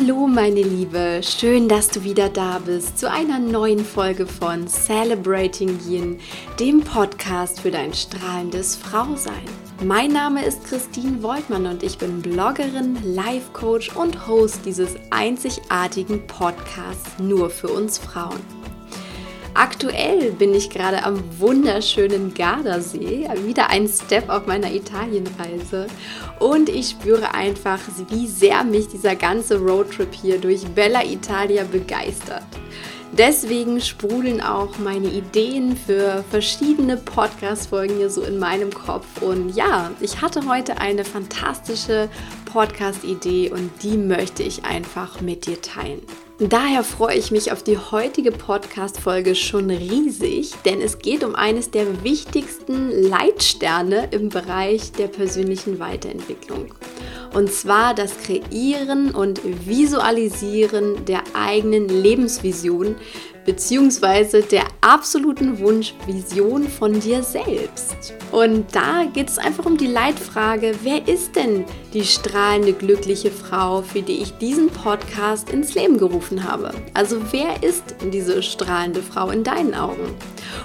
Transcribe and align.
Hallo 0.00 0.26
meine 0.26 0.62
Liebe, 0.62 1.20
schön, 1.22 1.68
dass 1.68 1.88
du 1.88 2.04
wieder 2.04 2.30
da 2.30 2.58
bist 2.58 2.98
zu 2.98 3.10
einer 3.10 3.38
neuen 3.38 3.84
Folge 3.84 4.26
von 4.26 4.66
Celebrating 4.66 5.78
Yin, 5.86 6.18
dem 6.58 6.80
Podcast 6.80 7.60
für 7.60 7.70
dein 7.70 7.92
strahlendes 7.92 8.76
Frausein. 8.76 9.44
Mein 9.84 10.12
Name 10.12 10.44
ist 10.44 10.64
Christine 10.64 11.22
Woltmann 11.22 11.66
und 11.66 11.82
ich 11.82 11.98
bin 11.98 12.22
Bloggerin, 12.22 12.96
Life 13.14 13.52
Coach 13.52 13.94
und 13.94 14.26
Host 14.26 14.64
dieses 14.64 14.96
einzigartigen 15.10 16.26
Podcasts 16.26 17.18
nur 17.18 17.50
für 17.50 17.68
uns 17.68 17.98
Frauen. 17.98 18.40
Aktuell 19.54 20.30
bin 20.32 20.54
ich 20.54 20.70
gerade 20.70 21.02
am 21.02 21.22
wunderschönen 21.38 22.34
Gardasee, 22.34 23.28
wieder 23.44 23.68
ein 23.68 23.88
Step 23.88 24.28
auf 24.28 24.46
meiner 24.46 24.72
Italienreise. 24.72 25.88
Und 26.38 26.68
ich 26.68 26.90
spüre 26.90 27.34
einfach, 27.34 27.80
wie 28.10 28.28
sehr 28.28 28.62
mich 28.62 28.88
dieser 28.88 29.16
ganze 29.16 29.58
Roadtrip 29.58 30.14
hier 30.14 30.38
durch 30.38 30.64
Bella 30.68 31.04
Italia 31.04 31.64
begeistert. 31.64 32.44
Deswegen 33.12 33.80
sprudeln 33.80 34.40
auch 34.40 34.78
meine 34.78 35.08
Ideen 35.08 35.76
für 35.76 36.24
verschiedene 36.30 36.96
Podcast-Folgen 36.96 37.96
hier 37.96 38.08
so 38.08 38.22
in 38.22 38.38
meinem 38.38 38.72
Kopf. 38.72 39.20
Und 39.20 39.50
ja, 39.56 39.90
ich 40.00 40.22
hatte 40.22 40.46
heute 40.48 40.78
eine 40.78 41.04
fantastische 41.04 42.08
Podcast-Idee 42.44 43.50
und 43.50 43.70
die 43.82 43.96
möchte 43.96 44.44
ich 44.44 44.64
einfach 44.64 45.20
mit 45.20 45.46
dir 45.46 45.60
teilen. 45.60 46.02
Daher 46.42 46.84
freue 46.84 47.18
ich 47.18 47.30
mich 47.30 47.52
auf 47.52 47.62
die 47.62 47.76
heutige 47.76 48.32
Podcast-Folge 48.32 49.34
schon 49.34 49.68
riesig, 49.68 50.54
denn 50.64 50.80
es 50.80 50.98
geht 50.98 51.22
um 51.22 51.34
eines 51.34 51.70
der 51.70 52.02
wichtigsten 52.02 52.88
Leitsterne 52.90 54.08
im 54.10 54.30
Bereich 54.30 54.90
der 54.92 55.08
persönlichen 55.08 55.78
Weiterentwicklung. 55.80 56.72
Und 57.34 57.52
zwar 57.52 57.94
das 57.94 58.16
Kreieren 58.22 59.14
und 59.14 59.42
Visualisieren 59.66 61.04
der 61.04 61.22
eigenen 61.34 61.90
Lebensvision 61.90 62.96
beziehungsweise 63.44 64.42
der 64.42 64.64
absoluten 64.80 65.58
Wunschvision 65.58 66.68
von 66.68 67.00
dir 67.00 67.22
selbst. 67.22 68.14
Und 68.32 68.74
da 68.74 69.04
geht 69.12 69.28
es 69.28 69.38
einfach 69.38 69.66
um 69.66 69.76
die 69.76 69.86
Leitfrage, 69.86 70.74
wer 70.82 71.08
ist 71.08 71.36
denn 71.36 71.64
die 71.92 72.04
strahlende, 72.04 72.72
glückliche 72.72 73.30
Frau, 73.30 73.82
für 73.82 74.02
die 74.02 74.20
ich 74.22 74.32
diesen 74.38 74.68
Podcast 74.68 75.50
ins 75.50 75.74
Leben 75.74 75.98
gerufen 75.98 76.44
habe? 76.44 76.72
Also 76.94 77.16
wer 77.32 77.62
ist 77.62 77.96
diese 78.12 78.42
strahlende 78.42 79.02
Frau 79.02 79.30
in 79.30 79.42
deinen 79.42 79.74
Augen? 79.74 80.14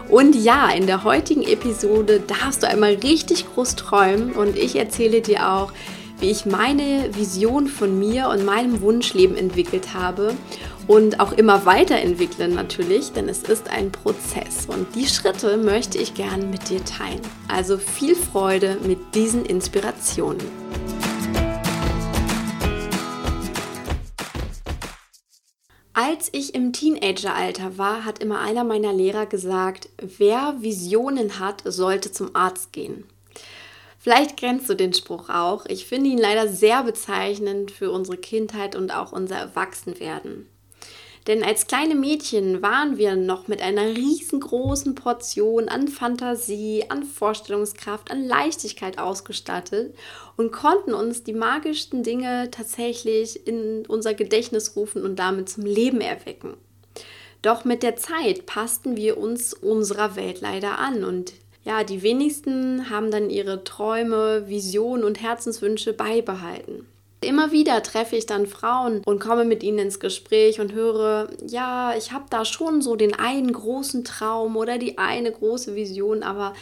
Und 0.10 0.36
ja, 0.36 0.70
in 0.70 0.86
der 0.86 1.04
heutigen 1.04 1.44
Episode 1.44 2.20
darfst 2.20 2.64
du 2.64 2.68
einmal 2.68 2.96
richtig 2.96 3.46
groß 3.54 3.76
träumen 3.76 4.34
und 4.34 4.58
ich 4.58 4.76
erzähle 4.76 5.22
dir 5.22 5.52
auch, 5.52 5.72
wie 6.20 6.32
ich 6.32 6.46
meine 6.46 7.10
Vision 7.14 7.68
von 7.68 8.00
mir 8.00 8.30
und 8.30 8.46
meinem 8.46 8.82
Wunschleben 8.82 9.36
entwickelt 9.36 9.94
habe 9.94 10.34
und 10.88 11.20
auch 11.20 11.32
immer 11.32 11.66
weiterentwickeln 11.66 12.54
natürlich, 12.54 13.12
denn 13.12 13.28
es 13.28 13.44
ist 13.44 13.70
ein 13.70 13.92
Prozess 13.92 14.68
und 14.68 14.94
die 14.96 15.08
Schritte 15.08 15.58
möchte 15.58 15.98
ich 15.98 16.14
gern 16.14 16.50
mit 16.50 16.70
dir 16.70 16.84
teilen. 16.84 17.22
Also 17.48 17.78
viel 17.78 18.16
Freude 18.16 18.78
mit 18.86 19.16
diesen 19.16 19.46
Inspirationen. 19.46 20.66
Als 25.94 26.30
ich 26.34 26.54
im 26.54 26.74
Teenageralter 26.74 27.78
war, 27.78 28.04
hat 28.04 28.20
immer 28.20 28.42
einer 28.42 28.66
meiner 28.66 28.92
Lehrer 28.92 29.26
gesagt, 29.26 29.88
wer 30.18 30.56
Visionen 30.60 31.40
hat, 31.40 31.64
sollte 31.64 32.12
zum 32.12 32.36
Arzt 32.36 32.74
gehen. 32.74 33.06
Vielleicht 33.98 34.38
kennst 34.38 34.70
du 34.70 34.76
den 34.76 34.94
Spruch 34.94 35.30
auch. 35.30 35.66
Ich 35.68 35.88
finde 35.88 36.10
ihn 36.10 36.18
leider 36.18 36.50
sehr 36.50 36.84
bezeichnend 36.84 37.72
für 37.72 37.92
unsere 37.92 38.18
Kindheit 38.18 38.76
und 38.76 38.94
auch 38.94 39.14
unser 39.14 39.38
Erwachsenwerden. 39.38 40.48
Denn 41.28 41.44
als 41.44 41.66
kleine 41.66 41.96
Mädchen 41.96 42.62
waren 42.62 42.98
wir 42.98 43.16
noch 43.16 43.48
mit 43.48 43.60
einer 43.62 43.88
riesengroßen 43.88 44.94
Portion 44.94 45.70
an 45.70 45.88
Fantasie, 45.88 46.86
an 46.90 47.02
Vorstellungskraft, 47.04 48.12
an 48.12 48.28
Leichtigkeit 48.28 49.00
ausgestattet 49.00 49.96
und 50.38 50.52
konnten 50.52 50.94
uns 50.94 51.24
die 51.24 51.34
magischsten 51.34 52.04
Dinge 52.04 52.52
tatsächlich 52.52 53.48
in 53.48 53.88
unser 53.88 54.14
Gedächtnis 54.14 54.76
rufen 54.76 55.04
und 55.04 55.18
damit 55.18 55.50
zum 55.50 55.66
Leben 55.66 56.00
erwecken. 56.00 56.54
Doch 57.42 57.66
mit 57.66 57.82
der 57.82 57.96
Zeit 57.96 58.46
passten 58.46 58.96
wir 58.96 59.18
uns 59.18 59.54
unserer 59.54 60.16
Welt 60.16 60.42
leider 60.42 60.78
an 60.78 61.04
und 61.04 61.34
ja, 61.64 61.84
die 61.84 62.04
wenigsten 62.04 62.92
haben 62.92 63.10
dann 63.10 63.32
ihre 63.32 63.64
Träume, 63.64 64.48
Visionen 64.48 65.04
und 65.04 65.24
Herzenswünsche 65.24 65.94
beibehalten. 65.94 66.86
Immer 67.26 67.52
wieder 67.52 67.82
treffe 67.84 68.16
ich 68.16 68.26
dann 68.26 68.48
Frauen 68.48 69.02
und 69.06 69.20
komme 69.20 69.46
mit 69.46 69.64
ihnen 69.64 69.80
ins 69.80 70.00
Gespräch 70.00 70.60
und 70.60 70.74
höre, 70.74 71.30
ja, 71.46 71.96
ich 71.98 72.12
habe 72.12 72.26
da 72.30 72.46
schon 72.46 72.82
so 72.82 72.96
den 72.96 73.14
einen 73.14 73.52
großen 73.52 74.04
Traum 74.04 74.56
oder 74.56 74.78
die 74.78 74.98
eine 74.98 75.32
große 75.32 75.76
Vision, 75.76 76.24
aber 76.24 76.54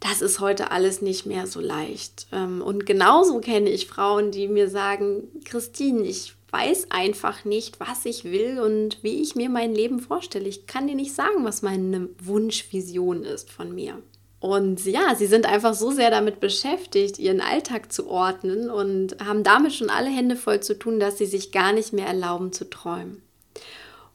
das 0.00 0.20
ist 0.20 0.40
heute 0.40 0.70
alles 0.72 1.00
nicht 1.00 1.26
mehr 1.26 1.46
so 1.46 1.60
leicht. 1.60 2.26
Ähm, 2.32 2.60
und 2.60 2.86
genauso 2.86 3.38
kenne 3.38 3.70
ich 3.70 3.86
Frauen, 3.86 4.32
die 4.32 4.48
mir 4.48 4.68
sagen, 4.68 5.28
Christine, 5.44 6.02
ich 6.02 6.34
weiß 6.50 6.90
einfach 6.90 7.44
nicht, 7.44 7.80
was 7.80 8.04
ich 8.04 8.24
will 8.24 8.60
und 8.60 8.98
wie 9.02 9.22
ich 9.22 9.36
mir 9.36 9.48
mein 9.48 9.74
Leben 9.74 10.00
vorstelle. 10.00 10.48
Ich 10.48 10.66
kann 10.66 10.86
dir 10.86 10.96
nicht 10.96 11.14
sagen, 11.14 11.44
was 11.44 11.62
meine 11.62 12.08
Wunschvision 12.22 13.24
ist 13.24 13.50
von 13.50 13.74
mir. 13.74 14.02
Und 14.42 14.84
ja, 14.86 15.14
sie 15.14 15.26
sind 15.26 15.46
einfach 15.46 15.72
so 15.72 15.92
sehr 15.92 16.10
damit 16.10 16.40
beschäftigt, 16.40 17.20
ihren 17.20 17.40
Alltag 17.40 17.92
zu 17.92 18.08
ordnen 18.08 18.70
und 18.70 19.14
haben 19.24 19.44
damit 19.44 19.72
schon 19.72 19.88
alle 19.88 20.10
Hände 20.10 20.34
voll 20.34 20.58
zu 20.58 20.76
tun, 20.76 20.98
dass 20.98 21.16
sie 21.16 21.26
sich 21.26 21.52
gar 21.52 21.72
nicht 21.72 21.92
mehr 21.92 22.08
erlauben 22.08 22.52
zu 22.52 22.68
träumen. 22.68 23.22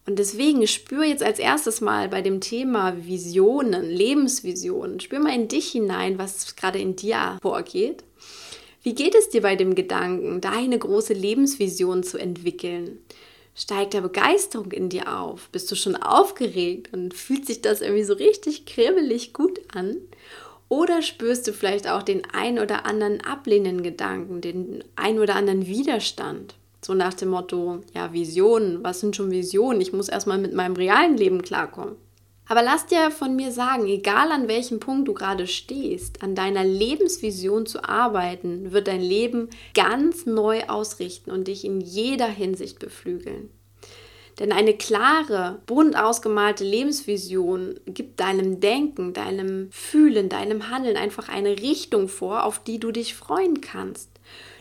Und 0.05 0.19
deswegen 0.19 0.67
spür 0.67 1.05
jetzt 1.05 1.23
als 1.23 1.39
erstes 1.39 1.79
mal 1.79 2.09
bei 2.09 2.21
dem 2.21 2.41
Thema 2.41 3.05
Visionen, 3.05 3.89
Lebensvisionen, 3.89 4.99
spür 4.99 5.19
mal 5.19 5.33
in 5.33 5.47
dich 5.47 5.71
hinein, 5.71 6.17
was 6.17 6.57
gerade 6.57 6.79
in 6.79 6.97
dir 6.97 7.39
vorgeht. 7.41 8.03
Wie 8.83 8.95
geht 8.95 9.15
es 9.15 9.29
dir 9.29 9.41
bei 9.41 9.55
dem 9.55 9.75
Gedanken, 9.75 10.41
deine 10.41 10.77
große 10.77 11.13
Lebensvision 11.13 12.03
zu 12.03 12.17
entwickeln? 12.17 12.99
Steigt 13.57 13.93
da 13.93 13.99
Begeisterung 13.99 14.71
in 14.71 14.87
dir 14.87 15.19
auf? 15.19 15.49
Bist 15.49 15.69
du 15.71 15.75
schon 15.75 15.95
aufgeregt 15.95 16.93
und 16.93 17.13
fühlt 17.13 17.45
sich 17.45 17.61
das 17.61 17.81
irgendwie 17.81 18.03
so 18.03 18.13
richtig 18.13 18.65
kribbelig 18.65 19.33
gut 19.33 19.59
an? 19.73 19.97
Oder 20.69 21.01
spürst 21.01 21.47
du 21.47 21.53
vielleicht 21.53 21.89
auch 21.89 22.03
den 22.03 22.23
ein 22.33 22.59
oder 22.59 22.85
anderen 22.85 23.21
ablehnenden 23.21 23.83
Gedanken, 23.83 24.41
den 24.41 24.83
ein 24.95 25.19
oder 25.19 25.35
anderen 25.35 25.65
Widerstand? 25.65 26.55
So 26.81 26.93
nach 26.93 27.15
dem 27.15 27.29
Motto, 27.29 27.81
ja, 27.93 28.13
Visionen, 28.13 28.83
was 28.83 28.99
sind 28.99 29.15
schon 29.15 29.31
Visionen? 29.31 29.81
Ich 29.81 29.91
muss 29.91 30.09
erstmal 30.09 30.37
mit 30.37 30.53
meinem 30.53 30.75
realen 30.75 31.17
Leben 31.17 31.41
klarkommen. 31.41 31.95
Aber 32.47 32.63
lass 32.63 32.85
dir 32.85 33.11
von 33.11 33.35
mir 33.35 33.51
sagen, 33.51 33.87
egal 33.87 34.31
an 34.31 34.47
welchem 34.47 34.79
Punkt 34.79 35.07
du 35.07 35.13
gerade 35.13 35.47
stehst, 35.47 36.23
an 36.23 36.33
deiner 36.33 36.63
Lebensvision 36.63 37.65
zu 37.65 37.83
arbeiten, 37.83 38.71
wird 38.71 38.87
dein 38.87 39.01
Leben 39.01 39.49
ganz 39.73 40.25
neu 40.25 40.63
ausrichten 40.67 41.31
und 41.31 41.47
dich 41.47 41.65
in 41.65 41.81
jeder 41.81 42.27
Hinsicht 42.27 42.79
beflügeln. 42.79 43.49
Denn 44.39 44.51
eine 44.51 44.75
klare, 44.75 45.59
bunt 45.65 45.97
ausgemalte 45.97 46.63
Lebensvision 46.63 47.79
gibt 47.87 48.19
deinem 48.19 48.59
Denken, 48.59 49.13
deinem 49.13 49.69
Fühlen, 49.71 50.29
deinem 50.29 50.69
Handeln 50.69 50.95
einfach 50.95 51.27
eine 51.27 51.59
Richtung 51.59 52.07
vor, 52.07 52.45
auf 52.45 52.63
die 52.63 52.79
du 52.79 52.91
dich 52.91 53.15
freuen 53.15 53.61
kannst. 53.61 54.11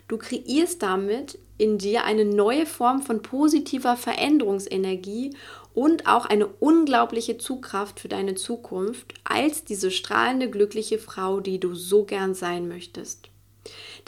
Du 0.07 0.17
kreierst 0.17 0.81
damit 0.81 1.37
in 1.57 1.77
dir 1.77 2.05
eine 2.05 2.25
neue 2.25 2.65
Form 2.65 3.01
von 3.01 3.21
positiver 3.21 3.97
Veränderungsenergie 3.97 5.35
und 5.77 6.07
auch 6.07 6.25
eine 6.25 6.47
unglaubliche 6.47 7.37
Zugkraft 7.37 7.99
für 7.99 8.07
deine 8.07 8.33
Zukunft 8.33 9.13
als 9.23 9.63
diese 9.63 9.91
strahlende, 9.91 10.49
glückliche 10.49 10.97
Frau, 10.97 11.39
die 11.39 11.59
du 11.59 11.75
so 11.75 12.03
gern 12.03 12.33
sein 12.33 12.67
möchtest. 12.67 13.29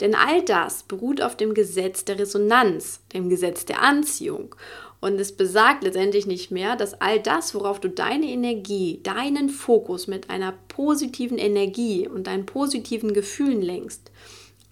Denn 0.00 0.16
all 0.16 0.42
das 0.42 0.82
beruht 0.82 1.22
auf 1.22 1.36
dem 1.36 1.54
Gesetz 1.54 2.04
der 2.04 2.18
Resonanz, 2.18 3.02
dem 3.14 3.28
Gesetz 3.28 3.66
der 3.66 3.82
Anziehung. 3.82 4.56
Und 5.00 5.20
es 5.20 5.30
besagt 5.30 5.84
letztendlich 5.84 6.26
nicht 6.26 6.50
mehr, 6.50 6.74
dass 6.74 7.00
all 7.00 7.20
das, 7.20 7.54
worauf 7.54 7.78
du 7.78 7.88
deine 7.88 8.26
Energie, 8.26 8.98
deinen 9.04 9.48
Fokus 9.48 10.08
mit 10.08 10.28
einer 10.28 10.54
positiven 10.66 11.38
Energie 11.38 12.08
und 12.08 12.26
deinen 12.26 12.46
positiven 12.46 13.14
Gefühlen 13.14 13.62
lenkst, 13.62 14.10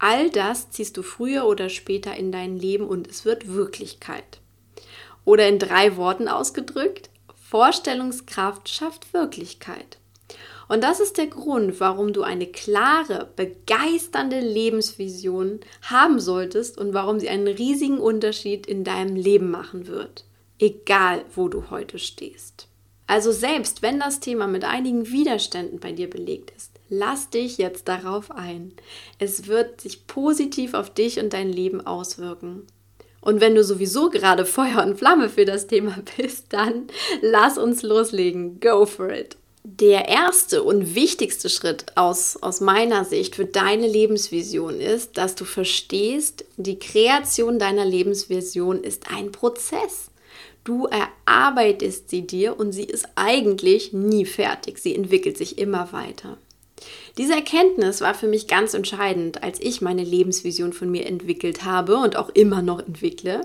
all 0.00 0.30
das 0.30 0.70
ziehst 0.72 0.96
du 0.96 1.02
früher 1.02 1.46
oder 1.46 1.68
später 1.68 2.16
in 2.16 2.32
dein 2.32 2.56
Leben 2.56 2.88
und 2.88 3.06
es 3.06 3.24
wird 3.24 3.46
Wirklichkeit. 3.46 4.40
Oder 5.28 5.46
in 5.46 5.58
drei 5.58 5.98
Worten 5.98 6.26
ausgedrückt, 6.26 7.10
Vorstellungskraft 7.50 8.70
schafft 8.70 9.12
Wirklichkeit. 9.12 9.98
Und 10.68 10.82
das 10.82 11.00
ist 11.00 11.18
der 11.18 11.26
Grund, 11.26 11.80
warum 11.80 12.14
du 12.14 12.22
eine 12.22 12.46
klare, 12.46 13.28
begeisternde 13.36 14.40
Lebensvision 14.40 15.60
haben 15.82 16.18
solltest 16.18 16.78
und 16.78 16.94
warum 16.94 17.20
sie 17.20 17.28
einen 17.28 17.46
riesigen 17.46 17.98
Unterschied 17.98 18.66
in 18.66 18.84
deinem 18.84 19.16
Leben 19.16 19.50
machen 19.50 19.86
wird. 19.86 20.24
Egal, 20.58 21.26
wo 21.34 21.48
du 21.48 21.68
heute 21.68 21.98
stehst. 21.98 22.66
Also 23.06 23.30
selbst 23.30 23.82
wenn 23.82 24.00
das 24.00 24.20
Thema 24.20 24.46
mit 24.46 24.64
einigen 24.64 25.10
Widerständen 25.10 25.78
bei 25.78 25.92
dir 25.92 26.08
belegt 26.08 26.54
ist, 26.56 26.72
lass 26.88 27.28
dich 27.28 27.58
jetzt 27.58 27.86
darauf 27.86 28.30
ein. 28.30 28.72
Es 29.18 29.46
wird 29.46 29.82
sich 29.82 30.06
positiv 30.06 30.72
auf 30.72 30.88
dich 30.88 31.20
und 31.20 31.34
dein 31.34 31.52
Leben 31.52 31.86
auswirken. 31.86 32.66
Und 33.20 33.40
wenn 33.40 33.54
du 33.54 33.64
sowieso 33.64 34.10
gerade 34.10 34.44
Feuer 34.44 34.84
und 34.84 34.98
Flamme 34.98 35.28
für 35.28 35.44
das 35.44 35.66
Thema 35.66 35.98
bist, 36.16 36.46
dann 36.50 36.86
lass 37.20 37.58
uns 37.58 37.82
loslegen. 37.82 38.60
Go 38.60 38.86
for 38.86 39.10
it. 39.10 39.36
Der 39.64 40.08
erste 40.08 40.62
und 40.62 40.94
wichtigste 40.94 41.50
Schritt 41.50 41.86
aus, 41.94 42.38
aus 42.40 42.60
meiner 42.60 43.04
Sicht 43.04 43.36
für 43.36 43.44
deine 43.44 43.86
Lebensvision 43.86 44.80
ist, 44.80 45.18
dass 45.18 45.34
du 45.34 45.44
verstehst, 45.44 46.44
die 46.56 46.78
Kreation 46.78 47.58
deiner 47.58 47.84
Lebensvision 47.84 48.82
ist 48.82 49.10
ein 49.12 49.30
Prozess. 49.30 50.10
Du 50.64 50.86
erarbeitest 50.86 52.08
sie 52.08 52.26
dir 52.26 52.58
und 52.58 52.72
sie 52.72 52.84
ist 52.84 53.08
eigentlich 53.14 53.92
nie 53.92 54.24
fertig. 54.24 54.78
Sie 54.78 54.94
entwickelt 54.94 55.36
sich 55.36 55.58
immer 55.58 55.92
weiter. 55.92 56.38
Diese 57.18 57.34
Erkenntnis 57.34 58.00
war 58.00 58.14
für 58.14 58.28
mich 58.28 58.46
ganz 58.46 58.74
entscheidend, 58.74 59.42
als 59.42 59.60
ich 59.60 59.80
meine 59.80 60.04
Lebensvision 60.04 60.72
von 60.72 60.88
mir 60.90 61.04
entwickelt 61.06 61.64
habe 61.64 61.96
und 61.96 62.16
auch 62.16 62.28
immer 62.30 62.62
noch 62.62 62.78
entwickle. 62.78 63.40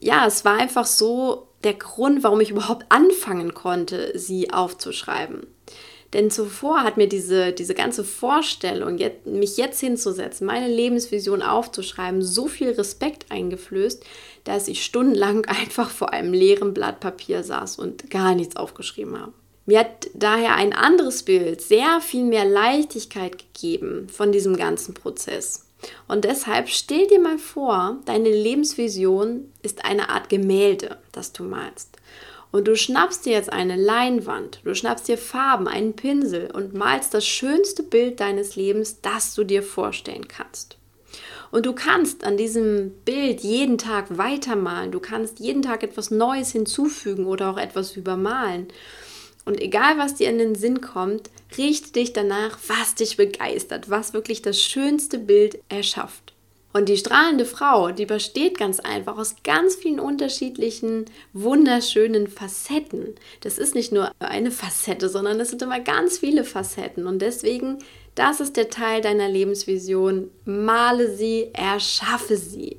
Ja, 0.00 0.24
es 0.26 0.44
war 0.44 0.56
einfach 0.56 0.86
so 0.86 1.48
der 1.64 1.74
Grund, 1.74 2.22
warum 2.22 2.40
ich 2.40 2.50
überhaupt 2.50 2.86
anfangen 2.88 3.54
konnte, 3.54 4.16
sie 4.16 4.52
aufzuschreiben. 4.52 5.46
Denn 6.12 6.30
zuvor 6.30 6.82
hat 6.82 6.96
mir 6.96 7.08
diese, 7.08 7.52
diese 7.52 7.74
ganze 7.74 8.02
Vorstellung, 8.02 8.98
jetzt, 8.98 9.26
mich 9.26 9.56
jetzt 9.56 9.78
hinzusetzen, 9.80 10.46
meine 10.46 10.66
Lebensvision 10.68 11.42
aufzuschreiben, 11.42 12.22
so 12.22 12.48
viel 12.48 12.70
Respekt 12.70 13.30
eingeflößt, 13.30 14.04
dass 14.44 14.68
ich 14.68 14.84
stundenlang 14.84 15.44
einfach 15.46 15.90
vor 15.90 16.12
einem 16.12 16.32
leeren 16.32 16.72
Blatt 16.72 17.00
Papier 17.00 17.42
saß 17.42 17.78
und 17.78 18.10
gar 18.10 18.34
nichts 18.34 18.56
aufgeschrieben 18.56 19.20
habe. 19.20 19.32
Mir 19.66 19.80
hat 19.80 20.10
daher 20.14 20.56
ein 20.56 20.72
anderes 20.72 21.22
Bild 21.22 21.60
sehr 21.60 22.00
viel 22.00 22.24
mehr 22.24 22.44
Leichtigkeit 22.44 23.38
gegeben 23.38 24.08
von 24.08 24.32
diesem 24.32 24.56
ganzen 24.56 24.94
Prozess. 24.94 25.66
Und 26.08 26.24
deshalb 26.24 26.68
stell 26.68 27.06
dir 27.06 27.20
mal 27.20 27.38
vor, 27.38 27.98
deine 28.04 28.30
Lebensvision 28.30 29.50
ist 29.62 29.84
eine 29.84 30.10
Art 30.10 30.28
Gemälde, 30.28 30.98
das 31.12 31.32
du 31.32 31.44
malst. 31.44 31.96
Und 32.52 32.66
du 32.66 32.76
schnappst 32.76 33.26
dir 33.26 33.32
jetzt 33.32 33.52
eine 33.52 33.76
Leinwand, 33.76 34.60
du 34.64 34.74
schnappst 34.74 35.06
dir 35.06 35.18
Farben, 35.18 35.68
einen 35.68 35.94
Pinsel 35.94 36.50
und 36.50 36.74
malst 36.74 37.14
das 37.14 37.24
schönste 37.24 37.82
Bild 37.82 38.18
deines 38.18 38.56
Lebens, 38.56 39.00
das 39.02 39.34
du 39.34 39.44
dir 39.44 39.62
vorstellen 39.62 40.26
kannst. 40.26 40.76
Und 41.52 41.66
du 41.66 41.72
kannst 41.72 42.24
an 42.24 42.36
diesem 42.36 42.92
Bild 43.04 43.40
jeden 43.40 43.78
Tag 43.78 44.18
weitermalen, 44.18 44.92
du 44.92 45.00
kannst 45.00 45.40
jeden 45.40 45.62
Tag 45.62 45.82
etwas 45.82 46.10
Neues 46.10 46.52
hinzufügen 46.52 47.26
oder 47.26 47.50
auch 47.50 47.58
etwas 47.58 47.96
übermalen. 47.96 48.68
Und 49.44 49.60
egal, 49.60 49.98
was 49.98 50.14
dir 50.14 50.28
in 50.28 50.38
den 50.38 50.54
Sinn 50.54 50.80
kommt, 50.80 51.30
richte 51.56 51.92
dich 51.92 52.12
danach, 52.12 52.58
was 52.68 52.94
dich 52.94 53.16
begeistert, 53.16 53.90
was 53.90 54.12
wirklich 54.12 54.42
das 54.42 54.60
schönste 54.60 55.18
Bild 55.18 55.60
erschafft. 55.68 56.34
Und 56.72 56.88
die 56.88 56.96
strahlende 56.96 57.46
Frau, 57.46 57.90
die 57.90 58.06
besteht 58.06 58.56
ganz 58.56 58.78
einfach 58.78 59.18
aus 59.18 59.36
ganz 59.42 59.74
vielen 59.74 59.98
unterschiedlichen, 59.98 61.06
wunderschönen 61.32 62.28
Facetten. 62.28 63.16
Das 63.40 63.58
ist 63.58 63.74
nicht 63.74 63.90
nur 63.90 64.12
eine 64.20 64.52
Facette, 64.52 65.08
sondern 65.08 65.40
es 65.40 65.50
sind 65.50 65.62
immer 65.62 65.80
ganz 65.80 66.18
viele 66.18 66.44
Facetten. 66.44 67.06
Und 67.06 67.22
deswegen, 67.22 67.78
das 68.14 68.40
ist 68.40 68.56
der 68.56 68.70
Teil 68.70 69.00
deiner 69.00 69.28
Lebensvision. 69.28 70.30
Male 70.44 71.12
sie, 71.16 71.50
erschaffe 71.54 72.36
sie. 72.36 72.76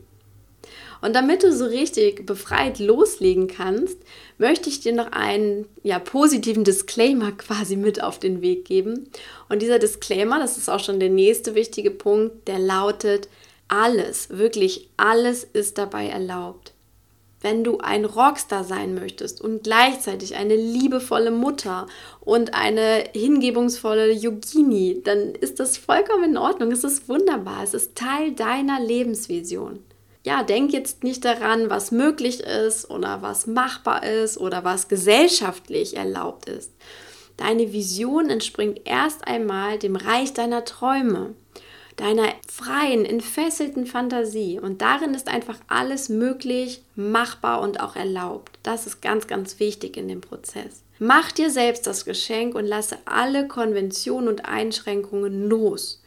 Und 1.02 1.16
damit 1.16 1.44
du 1.44 1.52
so 1.52 1.66
richtig 1.66 2.26
befreit 2.28 2.78
loslegen 2.80 3.48
kannst, 3.48 3.98
möchte 4.38 4.70
ich 4.70 4.80
dir 4.82 4.94
noch 4.94 5.12
einen 5.12 5.66
ja, 5.84 5.98
positiven 5.98 6.64
Disclaimer 6.64 7.32
quasi 7.32 7.76
mit 7.76 8.04
auf 8.04 8.20
den 8.20 8.42
Weg 8.42 8.66
geben. 8.66 9.10
Und 9.50 9.64
dieser 9.64 9.80
Disclaimer, 9.80 10.40
das 10.40 10.58
ist 10.58 10.70
auch 10.70 10.80
schon 10.80 11.00
der 11.00 11.10
nächste 11.10 11.56
wichtige 11.56 11.92
Punkt, 11.92 12.48
der 12.48 12.60
lautet, 12.60 13.28
alles, 13.68 14.30
wirklich 14.30 14.90
alles 14.98 15.44
ist 15.44 15.78
dabei 15.78 16.08
erlaubt. 16.08 16.74
Wenn 17.44 17.64
du 17.64 17.80
ein 17.80 18.06
Rockstar 18.06 18.64
sein 18.64 18.94
möchtest 18.94 19.42
und 19.42 19.64
gleichzeitig 19.64 20.36
eine 20.36 20.56
liebevolle 20.56 21.32
Mutter 21.32 21.88
und 22.20 22.54
eine 22.54 23.06
hingebungsvolle 23.14 24.12
Yogini, 24.12 25.02
dann 25.04 25.34
ist 25.34 25.60
das 25.60 25.78
vollkommen 25.78 26.32
in 26.32 26.38
Ordnung. 26.38 26.72
Es 26.72 26.84
ist 26.84 27.10
wunderbar. 27.10 27.64
Es 27.64 27.74
ist 27.74 27.96
Teil 27.96 28.34
deiner 28.34 28.80
Lebensvision 28.80 29.80
ja, 30.24 30.44
denk 30.44 30.72
jetzt 30.72 31.04
nicht 31.04 31.26
daran, 31.26 31.70
was 31.70 31.92
möglich 31.92 32.42
ist 32.42 32.90
oder 32.90 33.22
was 33.22 33.48
machbar 33.48 34.04
ist 34.04 34.38
oder 34.38 34.64
was 34.64 34.88
gesellschaftlich 34.88 35.98
erlaubt 35.98 36.48
ist. 36.48 36.72
Deine 37.38 37.74
Vision 37.74 38.30
entspringt 38.30 38.82
erst 38.86 39.28
einmal 39.28 39.80
dem 39.80 39.96
Reich 39.96 40.34
deiner 40.34 40.64
Träume, 40.64 41.34
deiner 41.96 42.30
freien, 42.48 43.04
entfesselten 43.04 43.88
Fantasie. 43.88 44.60
Und 44.60 44.82
darin 44.82 45.16
ist 45.16 45.28
einfach 45.28 45.58
alles 45.68 46.10
möglich, 46.10 46.84
machbar 46.96 47.62
und 47.62 47.80
auch 47.80 47.96
erlaubt. 47.96 48.60
Das 48.62 48.86
ist 48.86 49.02
ganz, 49.02 49.26
ganz 49.26 49.60
wichtig 49.60 49.98
in 49.98 50.08
dem 50.08 50.22
Prozess. 50.22 50.84
Mach 51.00 51.32
dir 51.32 51.50
selbst 51.50 51.88
das 51.88 52.06
Geschenk 52.06 52.54
und 52.54 52.66
lasse 52.66 52.98
alle 53.06 53.48
Konventionen 53.48 54.28
und 54.28 54.46
Einschränkungen 54.46 55.50
los. 55.50 56.01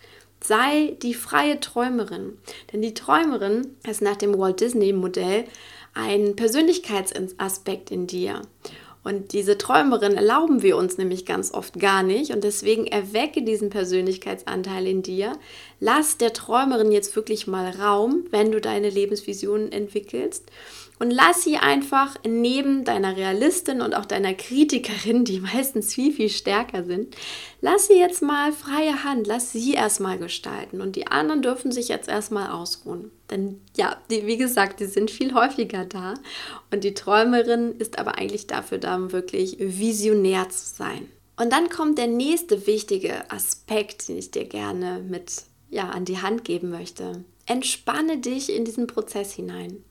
Sei 0.47 0.95
die 1.01 1.15
freie 1.15 1.59
Träumerin. 1.59 2.37
Denn 2.71 2.83
die 2.83 2.93
Träumerin 2.93 3.77
ist 3.89 4.03
nach 4.03 4.17
dem 4.17 4.39
Walt 4.39 4.61
Disney-Modell 4.61 5.47
ein 5.95 6.37
Persönlichkeitsaspekt 6.37 7.91
in 7.91 8.07
dir. 8.07 8.43
Und 9.05 9.33
diese 9.33 9.57
Träumerin 9.57 10.17
erlauben 10.17 10.61
wir 10.61 10.77
uns 10.77 10.99
nämlich 10.99 11.25
ganz 11.25 11.55
oft 11.55 11.79
gar 11.81 12.03
nicht. 12.03 12.31
Und 12.31 12.45
deswegen 12.45 12.87
erwecke 12.87 13.43
diesen 13.43 13.71
Persönlichkeitsanteil 13.71 14.87
in 14.87 15.03
dir. 15.03 15.33
Lass 15.81 16.19
der 16.19 16.35
Träumerin 16.35 16.93
jetzt 16.93 17.17
wirklich 17.17 17.47
mal 17.47 17.71
Raum, 17.71 18.25
wenn 18.31 18.53
du 18.53 18.61
deine 18.61 18.91
Lebensvisionen 18.91 19.73
entwickelst 19.73 20.45
und 21.05 21.11
lass 21.11 21.43
sie 21.43 21.59
einfach 21.59 22.17
neben 22.27 22.85
deiner 22.85 23.15
Realistin 23.15 23.83
und 23.83 23.95
auch 23.95 24.07
deiner 24.07 24.33
Kritikerin, 24.33 25.27
die 25.27 25.39
meistens 25.55 25.93
viel, 25.93 26.15
viel 26.15 26.31
stärker 26.31 26.83
sind, 26.83 27.15
lass 27.61 27.89
sie 27.89 27.99
jetzt 27.99 28.23
mal 28.23 28.53
freie 28.53 29.05
Hand, 29.05 29.27
lass 29.27 29.53
sie 29.53 29.75
erstmal 29.75 30.17
gestalten 30.17 30.81
und 30.81 30.97
die 30.97 31.07
anderen 31.07 31.43
dürfen 31.43 31.73
sich 31.73 31.89
jetzt 31.89 32.09
erstmal 32.09 32.51
ausruhen. 32.51 33.11
Denn 33.31 33.61
ja, 33.77 33.99
die, 34.11 34.27
wie 34.27 34.39
gesagt, 34.39 34.81
die 34.81 34.87
sind 34.87 35.11
viel 35.11 35.35
häufiger 35.35 35.85
da 35.85 36.15
und 36.73 36.85
die 36.85 36.95
Träumerin 36.95 37.73
ist 37.73 37.99
aber 37.99 38.17
eigentlich 38.17 38.47
dafür 38.47 38.79
da, 38.79 38.97
um 38.97 39.13
wirklich 39.13 39.59
visionär 39.59 40.49
zu 40.49 40.75
sein. 40.75 41.07
Und 41.37 41.53
dann 41.53 41.69
kommt 41.69 41.99
der 41.99 42.07
nächste 42.07 42.67
wichtige 42.67 43.31
Aspekt, 43.31 44.09
den 44.09 44.17
ich 44.17 44.31
dir 44.31 44.47
gerne 44.47 45.05
mit 45.07 45.43
ja, 45.69 45.91
an 45.91 46.07
die 46.07 46.23
Hand 46.23 46.45
geben 46.45 46.71
möchte. 46.71 47.27
Entspanne 47.45 48.17
dich 48.17 48.51
in 48.51 48.65
diesen 48.65 48.87
Prozess 48.87 49.35
hinein. 49.35 49.85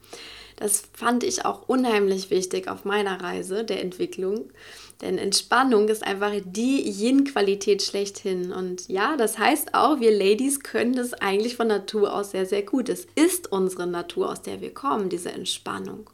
Das 0.55 0.83
fand 0.93 1.23
ich 1.23 1.45
auch 1.45 1.67
unheimlich 1.67 2.29
wichtig 2.29 2.67
auf 2.67 2.85
meiner 2.85 3.21
Reise 3.21 3.63
der 3.63 3.81
Entwicklung. 3.81 4.49
Denn 5.01 5.17
Entspannung 5.17 5.89
ist 5.89 6.03
einfach 6.03 6.31
die 6.45 6.81
Yin-Qualität 6.89 7.81
schlechthin. 7.81 8.51
Und 8.51 8.87
ja, 8.87 9.17
das 9.17 9.37
heißt 9.37 9.73
auch, 9.73 9.99
wir 9.99 10.11
Ladies 10.11 10.61
können 10.61 10.95
das 10.95 11.13
eigentlich 11.13 11.55
von 11.55 11.67
Natur 11.67 12.13
aus 12.13 12.31
sehr, 12.31 12.45
sehr 12.45 12.63
gut. 12.63 12.89
Es 12.89 13.07
ist 13.15 13.51
unsere 13.51 13.87
Natur, 13.87 14.29
aus 14.29 14.41
der 14.41 14.61
wir 14.61 14.73
kommen, 14.73 15.09
diese 15.09 15.31
Entspannung. 15.31 16.09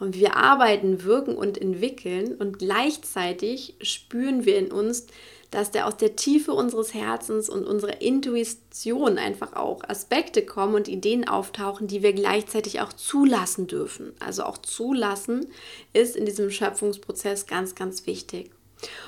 Und 0.00 0.16
wir 0.18 0.36
arbeiten, 0.36 1.04
wirken 1.04 1.36
und 1.36 1.56
entwickeln 1.56 2.34
und 2.34 2.58
gleichzeitig 2.58 3.74
spüren 3.80 4.44
wir 4.44 4.58
in 4.58 4.72
uns 4.72 5.06
dass 5.54 5.70
der 5.70 5.86
aus 5.86 5.96
der 5.96 6.16
Tiefe 6.16 6.52
unseres 6.52 6.94
Herzens 6.94 7.48
und 7.48 7.64
unserer 7.64 8.02
Intuition 8.02 9.18
einfach 9.18 9.54
auch 9.54 9.84
Aspekte 9.88 10.44
kommen 10.44 10.74
und 10.74 10.88
Ideen 10.88 11.28
auftauchen, 11.28 11.86
die 11.86 12.02
wir 12.02 12.12
gleichzeitig 12.12 12.80
auch 12.80 12.92
zulassen 12.92 13.68
dürfen. 13.68 14.14
Also 14.18 14.42
auch 14.42 14.58
zulassen 14.58 15.46
ist 15.92 16.16
in 16.16 16.26
diesem 16.26 16.50
Schöpfungsprozess 16.50 17.46
ganz, 17.46 17.76
ganz 17.76 18.06
wichtig. 18.06 18.50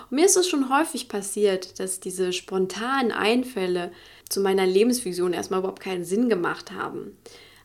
Und 0.08 0.16
mir 0.16 0.26
ist 0.26 0.36
es 0.36 0.48
schon 0.48 0.70
häufig 0.70 1.08
passiert, 1.08 1.80
dass 1.80 1.98
diese 1.98 2.32
spontanen 2.32 3.10
Einfälle 3.10 3.90
zu 4.28 4.40
meiner 4.40 4.66
Lebensvision 4.66 5.32
erstmal 5.32 5.58
überhaupt 5.60 5.82
keinen 5.82 6.04
Sinn 6.04 6.28
gemacht 6.28 6.70
haben. 6.70 7.16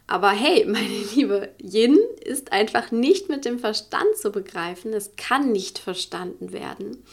Aber 0.08 0.32
hey, 0.32 0.66
meine 0.68 1.04
liebe 1.16 1.50
Yin 1.62 2.00
ist 2.26 2.52
einfach 2.52 2.90
nicht 2.90 3.30
mit 3.30 3.46
dem 3.46 3.60
Verstand 3.60 4.18
zu 4.20 4.32
begreifen. 4.32 4.92
Es 4.92 5.12
kann 5.18 5.52
nicht 5.52 5.78
verstanden 5.78 6.52
werden. 6.52 7.04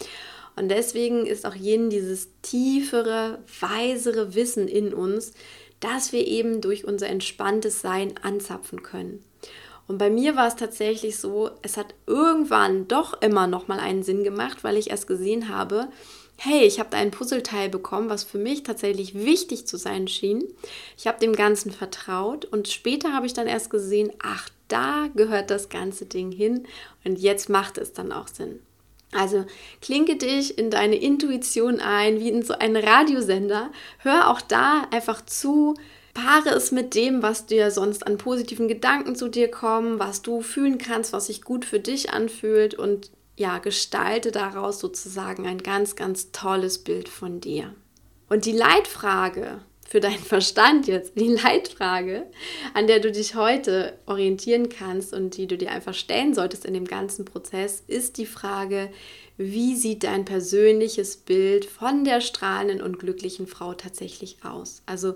Und 0.59 0.69
deswegen 0.69 1.27
ist 1.27 1.47
auch 1.47 1.55
Yin 1.55 1.91
dieses 1.91 2.29
tiefere, 2.43 3.38
weisere 3.61 4.35
Wissen 4.35 4.67
in 4.67 4.93
uns, 4.93 5.33
dass 5.81 6.12
wir 6.12 6.27
eben 6.27 6.61
durch 6.61 6.85
unser 6.85 7.09
entspanntes 7.09 7.81
Sein 7.81 8.15
anzapfen 8.23 8.83
können. 8.83 9.23
Und 9.87 9.99
bei 9.99 10.11
mir 10.11 10.37
war 10.37 10.49
es 10.49 10.57
tatsächlich 10.57 11.17
so, 11.19 11.50
es 11.62 11.77
hat 11.77 11.95
irgendwann 12.07 12.88
doch 12.88 13.23
immer 13.23 13.47
noch 13.47 13.69
mal 13.69 13.79
einen 13.79 14.03
Sinn 14.03 14.25
gemacht, 14.25 14.62
weil 14.62 14.77
ich 14.77 14.91
erst 14.91 15.07
gesehen 15.07 15.49
habe, 15.49 15.88
hey, 16.37 16.65
ich 16.65 16.79
habe 16.79 16.91
da 16.91 16.99
ein 16.99 17.11
Puzzleteil 17.11 17.69
bekommen, 17.69 18.11
was 18.11 18.23
für 18.23 18.38
mich 18.38 18.62
tatsächlich 18.62 19.15
wichtig 19.15 19.67
zu 19.67 19.77
sein 19.77 20.07
schien. 20.07 20.45
Ich 20.97 21.07
habe 21.07 21.19
dem 21.21 21.35
Ganzen 21.35 21.73
vertraut 21.73 22.45
und 22.45 22.69
später 22.69 23.15
habe 23.15 23.27
ich 23.27 23.33
dann 23.33 23.47
erst 23.47 23.71
gesehen, 23.71 24.12
ach, 24.23 24.49
da 24.69 25.09
gehört 25.17 25.50
das 25.50 25.69
ganze 25.69 26.05
Ding 26.05 26.31
hin 26.31 26.67
und 27.05 27.19
jetzt 27.19 27.49
macht 27.49 27.79
es 27.79 27.93
dann 27.93 28.12
auch 28.12 28.29
Sinn. 28.29 28.61
Also 29.12 29.47
klinke 29.81 30.17
dich 30.17 30.59
in 30.59 30.71
deine 30.71 30.97
Intuition 30.97 31.81
ein, 31.81 32.21
wie 32.21 32.29
in 32.29 32.43
so 32.43 32.55
einen 32.55 32.77
Radiosender. 32.77 33.71
Hör 33.99 34.31
auch 34.31 34.41
da 34.41 34.87
einfach 34.91 35.25
zu. 35.25 35.75
Paare 36.12 36.50
es 36.50 36.73
mit 36.73 36.95
dem, 36.95 37.23
was 37.23 37.47
dir 37.47 37.71
sonst 37.71 38.07
an 38.07 38.19
positiven 38.19 38.69
Gedanken 38.69 39.15
zu 39.15 39.29
dir 39.29 39.50
kommen, 39.50 39.99
was 39.99 40.21
du 40.21 40.43
fühlen 40.43 40.79
kannst, 40.79 41.12
was 41.12 41.27
sich 41.27 41.43
gut 41.43 41.65
für 41.65 41.81
dich 41.81 42.11
anfühlt 42.12 42.75
und 42.75 43.11
ja, 43.37 43.59
gestalte 43.59 44.33
daraus 44.33 44.81
sozusagen 44.81 45.47
ein 45.47 45.62
ganz, 45.62 45.95
ganz 45.95 46.33
tolles 46.33 46.79
Bild 46.79 47.09
von 47.09 47.41
dir. 47.41 47.73
Und 48.29 48.45
die 48.47 48.53
Leitfrage 48.53 49.61
für 49.88 50.00
deinen 50.00 50.18
Verstand 50.18 50.87
jetzt, 50.87 51.18
die 51.18 51.28
Leitfrage, 51.28 52.26
an 52.75 52.87
der 52.87 53.00
du 53.00 53.11
dich 53.11 53.35
heute 53.35 53.99
orientieren 54.04 54.68
kannst 54.68 55.14
und 55.14 55.38
die 55.38 55.47
du 55.47 55.57
dir 55.57 55.73
einfach 55.73 55.95
stellen 55.95 56.35
solltest 56.35 56.66
in 56.66 56.75
dem 56.75 56.85
ganzen 56.85 57.25
Prozess, 57.25 57.83
ist 57.87 58.18
die 58.18 58.26
Frage, 58.26 58.90
wie 59.38 59.75
sieht 59.76 60.04
dein 60.04 60.26
persönliches 60.26 61.16
Bild 61.16 61.64
von 61.64 62.04
der 62.04 62.21
strahlenden 62.21 62.83
und 62.83 62.99
glücklichen 62.99 63.47
Frau 63.47 63.73
tatsächlich 63.73 64.45
aus? 64.45 64.83
Also, 64.85 65.14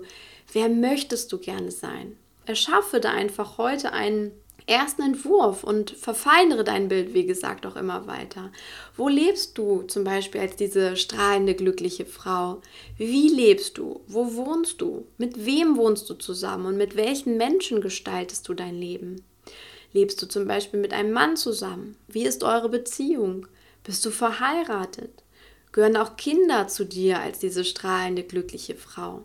wer 0.53 0.69
möchtest 0.69 1.31
du 1.31 1.37
gerne 1.37 1.69
sein? 1.69 2.17
Erschaffe 2.47 2.99
da 2.99 3.11
einfach 3.11 3.59
heute 3.59 3.93
einen 3.93 4.31
ersten 4.65 5.01
Entwurf 5.01 5.63
und 5.63 5.91
verfeinere 5.91 6.63
dein 6.63 6.87
Bild, 6.87 7.13
wie 7.13 7.25
gesagt, 7.25 7.65
auch 7.65 7.75
immer 7.75 8.07
weiter. 8.07 8.51
Wo 8.95 9.07
lebst 9.07 9.57
du 9.57 9.83
zum 9.83 10.03
Beispiel 10.03 10.41
als 10.41 10.55
diese 10.55 10.95
strahlende, 10.95 11.55
glückliche 11.55 12.05
Frau? 12.05 12.61
Wie 12.97 13.29
lebst 13.29 13.77
du? 13.77 14.01
Wo 14.07 14.35
wohnst 14.35 14.81
du? 14.81 15.05
Mit 15.17 15.45
wem 15.45 15.77
wohnst 15.77 16.09
du 16.09 16.13
zusammen 16.13 16.65
und 16.65 16.77
mit 16.77 16.95
welchen 16.95 17.37
Menschen 17.37 17.81
gestaltest 17.81 18.47
du 18.47 18.53
dein 18.53 18.75
Leben? 18.75 19.23
Lebst 19.91 20.21
du 20.21 20.27
zum 20.27 20.47
Beispiel 20.47 20.79
mit 20.79 20.93
einem 20.93 21.11
Mann 21.11 21.37
zusammen? 21.37 21.95
Wie 22.07 22.23
ist 22.23 22.43
eure 22.43 22.69
Beziehung? 22.69 23.47
Bist 23.83 24.05
du 24.05 24.11
verheiratet? 24.11 25.23
Gehören 25.71 25.97
auch 25.97 26.15
Kinder 26.17 26.67
zu 26.67 26.85
dir 26.85 27.19
als 27.19 27.39
diese 27.39 27.65
strahlende, 27.65 28.23
glückliche 28.23 28.75
Frau? 28.75 29.23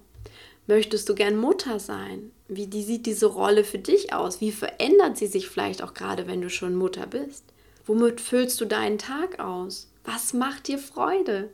Möchtest 0.69 1.09
du 1.09 1.15
gern 1.15 1.39
Mutter 1.39 1.81
sein? 1.81 2.31
Wie 2.47 2.67
die 2.67 2.83
sieht 2.83 3.07
diese 3.07 3.25
Rolle 3.25 3.65
für 3.65 3.79
dich 3.79 4.13
aus? 4.13 4.43
Wie 4.43 4.53
verändert 4.53 5.17
sie 5.17 5.27
sich 5.27 5.49
vielleicht 5.49 5.83
auch 5.83 5.95
gerade, 5.95 6.27
wenn 6.27 6.43
du 6.43 6.51
schon 6.51 6.75
Mutter 6.75 7.07
bist? 7.07 7.43
Womit 7.87 8.21
füllst 8.21 8.61
du 8.61 8.67
deinen 8.67 8.99
Tag 8.99 9.41
aus? 9.41 9.91
Was 10.05 10.35
macht 10.35 10.69
dir 10.69 10.79
Freude? 10.79 11.49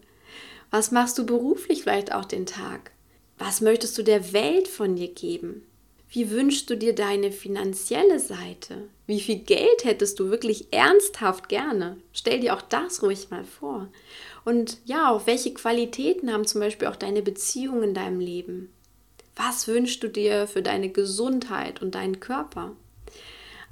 Was 0.73 0.90
machst 0.90 1.16
du 1.16 1.25
beruflich 1.25 1.85
vielleicht 1.85 2.12
auch 2.12 2.25
den 2.25 2.44
Tag? 2.44 2.90
Was 3.38 3.61
möchtest 3.61 3.97
du 3.97 4.02
der 4.02 4.33
Welt 4.33 4.66
von 4.66 4.97
dir 4.97 5.06
geben? 5.06 5.64
Wie 6.09 6.33
wünschst 6.33 6.68
du 6.68 6.76
dir 6.76 6.92
deine 6.92 7.30
finanzielle 7.30 8.18
Seite? 8.18 8.88
Wie 9.06 9.21
viel 9.21 9.38
Geld 9.38 9.85
hättest 9.85 10.18
du 10.18 10.30
wirklich 10.30 10.73
ernsthaft 10.73 11.49
gerne? 11.49 11.99
Stell 12.12 12.40
dir 12.40 12.52
auch 12.52 12.62
das 12.62 13.00
ruhig 13.00 13.30
mal 13.30 13.44
vor. 13.44 13.87
Und 14.44 14.78
ja, 14.85 15.12
auch 15.12 15.28
welche 15.28 15.54
Qualitäten 15.54 16.33
haben 16.33 16.49
zum 16.49 16.61
Beispiel 16.61 16.88
auch 16.88 16.97
deine 16.97 17.23
Beziehungen 17.23 17.85
in 17.85 17.94
deinem 17.94 18.18
Leben? 18.18 18.75
Was 19.36 19.66
wünschst 19.66 20.02
du 20.02 20.08
dir 20.08 20.46
für 20.46 20.62
deine 20.62 20.90
Gesundheit 20.90 21.82
und 21.82 21.94
deinen 21.94 22.20
Körper? 22.20 22.72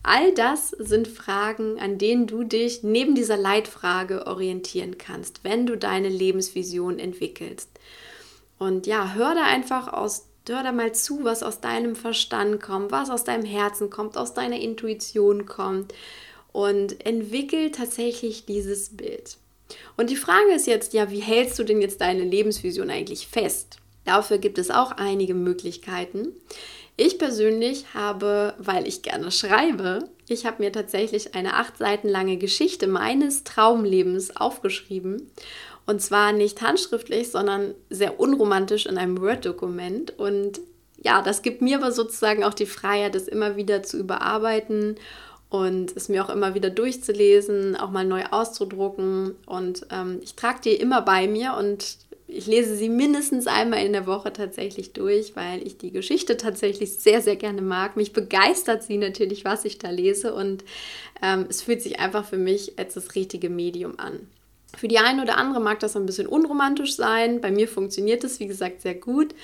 All 0.02 0.34
das 0.34 0.70
sind 0.70 1.06
Fragen, 1.06 1.78
an 1.78 1.96
denen 1.98 2.26
du 2.26 2.42
dich 2.42 2.82
neben 2.82 3.14
dieser 3.14 3.36
Leitfrage 3.36 4.26
orientieren 4.26 4.98
kannst, 4.98 5.44
wenn 5.44 5.64
du 5.64 5.76
deine 5.76 6.08
Lebensvision 6.08 6.98
entwickelst. 6.98 7.70
Und 8.58 8.88
ja, 8.88 9.14
hör 9.14 9.34
da 9.34 9.44
einfach 9.44 9.92
aus, 9.92 10.26
hör 10.48 10.64
da 10.64 10.72
mal 10.72 10.92
zu, 10.92 11.22
was 11.22 11.44
aus 11.44 11.60
deinem 11.60 11.94
Verstand 11.94 12.60
kommt, 12.60 12.90
was 12.90 13.10
aus 13.10 13.22
deinem 13.22 13.44
Herzen 13.44 13.90
kommt, 13.90 14.16
aus 14.16 14.34
deiner 14.34 14.58
Intuition 14.58 15.46
kommt 15.46 15.94
und 16.50 17.04
entwickel 17.06 17.70
tatsächlich 17.70 18.44
dieses 18.44 18.96
Bild. 18.96 19.36
Und 19.96 20.10
die 20.10 20.16
Frage 20.16 20.52
ist 20.52 20.66
jetzt, 20.66 20.94
ja, 20.94 21.10
wie 21.12 21.20
hältst 21.20 21.58
du 21.60 21.64
denn 21.64 21.80
jetzt 21.80 22.00
deine 22.00 22.24
Lebensvision 22.24 22.90
eigentlich 22.90 23.28
fest? 23.28 23.78
Dafür 24.04 24.38
gibt 24.38 24.58
es 24.58 24.70
auch 24.70 24.92
einige 24.92 25.34
Möglichkeiten. 25.34 26.28
Ich 26.96 27.18
persönlich 27.18 27.86
habe, 27.94 28.54
weil 28.58 28.86
ich 28.86 29.02
gerne 29.02 29.30
schreibe, 29.30 30.08
ich 30.28 30.46
habe 30.46 30.62
mir 30.62 30.72
tatsächlich 30.72 31.34
eine 31.34 31.54
acht 31.54 31.78
Seiten 31.78 32.08
lange 32.08 32.36
Geschichte 32.36 32.86
meines 32.86 33.44
Traumlebens 33.44 34.36
aufgeschrieben. 34.36 35.30
Und 35.84 36.00
zwar 36.00 36.32
nicht 36.32 36.62
handschriftlich, 36.62 37.30
sondern 37.30 37.74
sehr 37.90 38.20
unromantisch 38.20 38.86
in 38.86 38.98
einem 38.98 39.20
Word-Dokument. 39.20 40.18
Und 40.18 40.60
ja, 41.02 41.22
das 41.22 41.42
gibt 41.42 41.60
mir 41.60 41.78
aber 41.78 41.92
sozusagen 41.92 42.44
auch 42.44 42.54
die 42.54 42.66
Freiheit, 42.66 43.14
das 43.14 43.26
immer 43.26 43.56
wieder 43.56 43.82
zu 43.82 43.98
überarbeiten 43.98 44.96
und 45.50 45.94
es 45.96 46.08
mir 46.08 46.24
auch 46.24 46.30
immer 46.30 46.54
wieder 46.54 46.70
durchzulesen, 46.70 47.76
auch 47.76 47.90
mal 47.90 48.04
neu 48.04 48.24
auszudrucken. 48.30 49.34
Und 49.44 49.86
ähm, 49.90 50.20
ich 50.22 50.34
trage 50.34 50.60
die 50.64 50.74
immer 50.74 51.02
bei 51.02 51.26
mir 51.26 51.54
und 51.54 51.98
ich 52.32 52.46
lese 52.46 52.76
sie 52.76 52.88
mindestens 52.88 53.46
einmal 53.46 53.84
in 53.84 53.92
der 53.92 54.06
Woche 54.06 54.32
tatsächlich 54.32 54.92
durch, 54.92 55.36
weil 55.36 55.66
ich 55.66 55.78
die 55.78 55.90
Geschichte 55.90 56.36
tatsächlich 56.36 56.98
sehr, 56.98 57.20
sehr 57.20 57.36
gerne 57.36 57.62
mag. 57.62 57.96
Mich 57.96 58.12
begeistert 58.12 58.82
sie 58.82 58.96
natürlich, 58.96 59.44
was 59.44 59.64
ich 59.64 59.78
da 59.78 59.90
lese 59.90 60.34
und 60.34 60.64
ähm, 61.22 61.46
es 61.48 61.62
fühlt 61.62 61.82
sich 61.82 62.00
einfach 62.00 62.24
für 62.24 62.38
mich 62.38 62.78
als 62.78 62.94
das 62.94 63.14
richtige 63.14 63.50
Medium 63.50 63.98
an. 63.98 64.26
Für 64.76 64.88
die 64.88 64.98
eine 64.98 65.22
oder 65.22 65.36
andere 65.36 65.60
mag 65.60 65.80
das 65.80 65.96
ein 65.96 66.06
bisschen 66.06 66.26
unromantisch 66.26 66.96
sein. 66.96 67.40
Bei 67.40 67.50
mir 67.50 67.68
funktioniert 67.68 68.24
es, 68.24 68.40
wie 68.40 68.46
gesagt, 68.46 68.80
sehr 68.80 68.94
gut. 68.94 69.34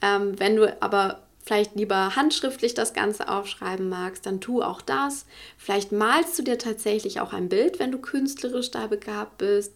Ähm, 0.00 0.38
wenn 0.38 0.56
du 0.56 0.80
aber 0.80 1.20
vielleicht 1.44 1.76
lieber 1.76 2.14
handschriftlich 2.14 2.74
das 2.74 2.92
Ganze 2.92 3.28
aufschreiben 3.28 3.88
magst, 3.88 4.26
dann 4.26 4.40
tu 4.40 4.62
auch 4.62 4.82
das. 4.82 5.24
Vielleicht 5.56 5.92
malst 5.92 6.38
du 6.38 6.42
dir 6.42 6.58
tatsächlich 6.58 7.20
auch 7.20 7.32
ein 7.32 7.48
Bild, 7.48 7.78
wenn 7.78 7.90
du 7.90 7.98
künstlerisch 7.98 8.70
da 8.70 8.86
begabt 8.86 9.38
bist. 9.38 9.72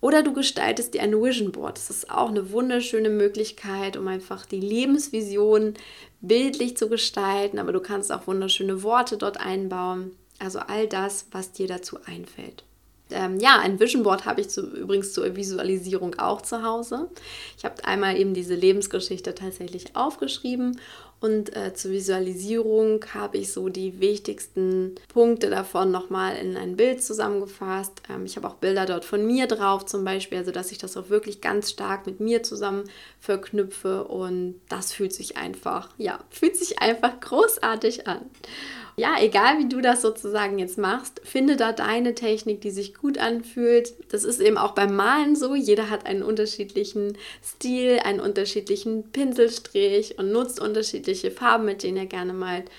Oder 0.00 0.22
du 0.22 0.32
gestaltest 0.32 0.94
dir 0.94 1.02
ein 1.02 1.12
Vision 1.12 1.52
Board. 1.52 1.78
Das 1.78 1.90
ist 1.90 2.10
auch 2.10 2.28
eine 2.28 2.50
wunderschöne 2.50 3.10
Möglichkeit, 3.10 3.96
um 3.96 4.08
einfach 4.08 4.44
die 4.44 4.60
Lebensvision 4.60 5.74
bildlich 6.20 6.76
zu 6.76 6.88
gestalten. 6.88 7.58
Aber 7.58 7.72
du 7.72 7.80
kannst 7.80 8.12
auch 8.12 8.26
wunderschöne 8.26 8.82
Worte 8.82 9.16
dort 9.16 9.40
einbauen. 9.40 10.16
Also 10.40 10.58
all 10.58 10.88
das, 10.88 11.26
was 11.30 11.52
dir 11.52 11.68
dazu 11.68 11.98
einfällt. 12.04 12.64
Ähm, 13.10 13.38
ja, 13.38 13.58
ein 13.60 13.78
Vision 13.78 14.02
Board 14.02 14.24
habe 14.24 14.40
ich 14.40 14.48
zu, 14.48 14.62
übrigens 14.62 15.12
zur 15.12 15.36
Visualisierung 15.36 16.18
auch 16.18 16.40
zu 16.40 16.62
Hause. 16.62 17.10
Ich 17.56 17.64
habe 17.64 17.84
einmal 17.84 18.16
eben 18.16 18.34
diese 18.34 18.54
Lebensgeschichte 18.54 19.34
tatsächlich 19.34 19.94
aufgeschrieben 19.94 20.80
und 21.24 21.56
äh, 21.56 21.72
zur 21.72 21.92
Visualisierung 21.92 23.04
habe 23.14 23.38
ich 23.38 23.50
so 23.50 23.70
die 23.70 23.98
wichtigsten 24.00 24.94
Punkte 25.08 25.48
davon 25.48 25.90
nochmal 25.90 26.36
in 26.36 26.56
ein 26.56 26.76
Bild 26.76 27.02
zusammengefasst. 27.02 27.92
Ähm, 28.10 28.26
ich 28.26 28.36
habe 28.36 28.46
auch 28.48 28.56
Bilder 28.56 28.84
dort 28.84 29.04
von 29.04 29.26
mir 29.26 29.46
drauf 29.46 29.86
zum 29.86 30.04
Beispiel, 30.04 30.36
also 30.38 30.50
dass 30.50 30.70
ich 30.70 30.78
das 30.78 30.96
auch 30.96 31.08
wirklich 31.08 31.40
ganz 31.40 31.70
stark 31.70 32.06
mit 32.06 32.20
mir 32.20 32.42
zusammen 32.42 32.84
verknüpfe 33.20 34.04
und 34.04 34.60
das 34.68 34.92
fühlt 34.92 35.14
sich 35.14 35.36
einfach, 35.36 35.88
ja, 35.96 36.18
fühlt 36.28 36.56
sich 36.56 36.80
einfach 36.80 37.20
großartig 37.20 38.06
an 38.06 38.20
ja, 38.96 39.16
egal 39.20 39.58
wie 39.58 39.68
du 39.68 39.80
das 39.80 40.02
sozusagen 40.02 40.58
jetzt 40.58 40.78
machst, 40.78 41.20
finde 41.24 41.56
da 41.56 41.72
deine 41.72 42.14
Technik, 42.14 42.60
die 42.60 42.70
sich 42.70 42.94
gut 42.94 43.18
anfühlt. 43.18 43.92
Das 44.12 44.22
ist 44.22 44.40
eben 44.40 44.56
auch 44.56 44.72
beim 44.72 44.94
Malen 44.94 45.34
so. 45.34 45.54
Jeder 45.54 45.90
hat 45.90 46.06
einen 46.06 46.22
unterschiedlichen 46.22 47.18
Stil, 47.42 47.98
einen 48.04 48.20
unterschiedlichen 48.20 49.10
Pinselstrich 49.10 50.18
und 50.18 50.30
nutzt 50.30 50.60
unterschiedliche 50.60 51.32
Farben, 51.32 51.64
mit 51.64 51.82
denen 51.82 51.96
er 51.96 52.06
gerne 52.06 52.32
malt. 52.32 52.70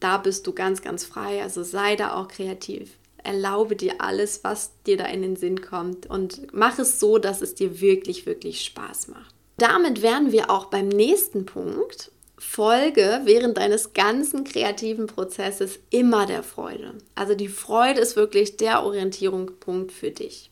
Da 0.00 0.18
bist 0.18 0.46
du 0.46 0.52
ganz, 0.52 0.82
ganz 0.82 1.04
frei. 1.04 1.42
Also 1.42 1.62
sei 1.62 1.96
da 1.96 2.14
auch 2.14 2.28
kreativ. 2.28 2.90
Erlaube 3.22 3.74
dir 3.74 3.94
alles, 4.02 4.44
was 4.44 4.72
dir 4.86 4.98
da 4.98 5.06
in 5.06 5.22
den 5.22 5.36
Sinn 5.36 5.62
kommt 5.62 6.04
und 6.04 6.52
mach 6.52 6.78
es 6.78 7.00
so, 7.00 7.16
dass 7.16 7.40
es 7.40 7.54
dir 7.54 7.80
wirklich, 7.80 8.26
wirklich 8.26 8.60
Spaß 8.60 9.08
macht. 9.08 9.34
Damit 9.56 10.02
wären 10.02 10.30
wir 10.30 10.50
auch 10.50 10.66
beim 10.66 10.88
nächsten 10.88 11.46
Punkt 11.46 12.10
Folge 12.36 13.20
während 13.24 13.58
deines 13.58 13.92
ganzen 13.92 14.44
kreativen 14.44 15.06
Prozesses 15.06 15.78
immer 15.90 16.26
der 16.26 16.42
Freude. 16.42 16.94
Also 17.14 17.34
die 17.34 17.48
Freude 17.48 18.00
ist 18.00 18.16
wirklich 18.16 18.56
der 18.56 18.84
Orientierungspunkt 18.84 19.92
für 19.92 20.10
dich. 20.10 20.50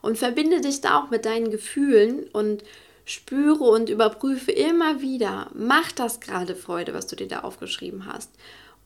Und 0.00 0.18
verbinde 0.18 0.60
dich 0.60 0.80
da 0.80 1.00
auch 1.00 1.10
mit 1.10 1.24
deinen 1.24 1.50
Gefühlen 1.50 2.28
und 2.32 2.62
spüre 3.04 3.64
und 3.64 3.90
überprüfe 3.90 4.52
immer 4.52 5.00
wieder, 5.00 5.50
macht 5.54 5.98
das 5.98 6.20
gerade 6.20 6.54
Freude, 6.56 6.94
was 6.94 7.06
du 7.06 7.16
dir 7.16 7.28
da 7.28 7.40
aufgeschrieben 7.40 8.06
hast. 8.06 8.30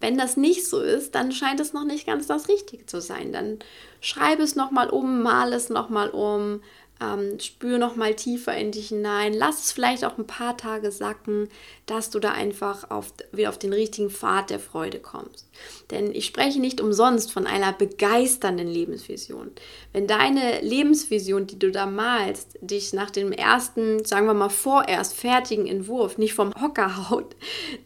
Wenn 0.00 0.16
das 0.16 0.36
nicht 0.36 0.66
so 0.66 0.80
ist, 0.80 1.14
dann 1.14 1.32
scheint 1.32 1.60
es 1.60 1.72
noch 1.72 1.84
nicht 1.84 2.06
ganz 2.06 2.26
das 2.26 2.48
Richtige 2.48 2.86
zu 2.86 3.00
sein. 3.00 3.32
Dann 3.32 3.58
schreibe 4.00 4.42
es 4.42 4.54
nochmal 4.54 4.90
um, 4.90 5.22
mal 5.22 5.52
es 5.52 5.70
nochmal 5.70 6.10
um, 6.10 6.62
ähm, 7.00 7.38
spür 7.38 7.78
noch 7.78 7.96
mal 7.96 8.14
tiefer 8.14 8.56
in 8.56 8.72
dich 8.72 8.88
hinein. 8.88 9.32
Lass 9.32 9.66
es 9.66 9.72
vielleicht 9.72 10.04
auch 10.04 10.18
ein 10.18 10.26
paar 10.26 10.56
Tage 10.56 10.90
sacken, 10.90 11.48
dass 11.86 12.10
du 12.10 12.18
da 12.18 12.32
einfach 12.32 12.90
auf, 12.90 13.12
wieder 13.32 13.48
auf 13.48 13.58
den 13.58 13.72
richtigen 13.72 14.10
Pfad 14.10 14.50
der 14.50 14.58
Freude 14.58 14.98
kommst. 14.98 15.48
Denn 15.90 16.12
ich 16.14 16.26
spreche 16.26 16.60
nicht 16.60 16.80
umsonst 16.80 17.32
von 17.32 17.46
einer 17.46 17.72
begeisternden 17.72 18.68
Lebensvision. 18.68 19.50
Wenn 19.92 20.06
deine 20.06 20.60
Lebensvision, 20.60 21.46
die 21.46 21.58
du 21.58 21.70
da 21.70 21.86
malst, 21.86 22.58
dich 22.60 22.92
nach 22.92 23.10
dem 23.10 23.32
ersten, 23.32 24.04
sagen 24.04 24.26
wir 24.26 24.34
mal 24.34 24.48
vorerst 24.48 25.14
fertigen 25.14 25.66
Entwurf 25.66 26.18
nicht 26.18 26.34
vom 26.34 26.52
Hocker 26.60 27.10
haut, 27.10 27.36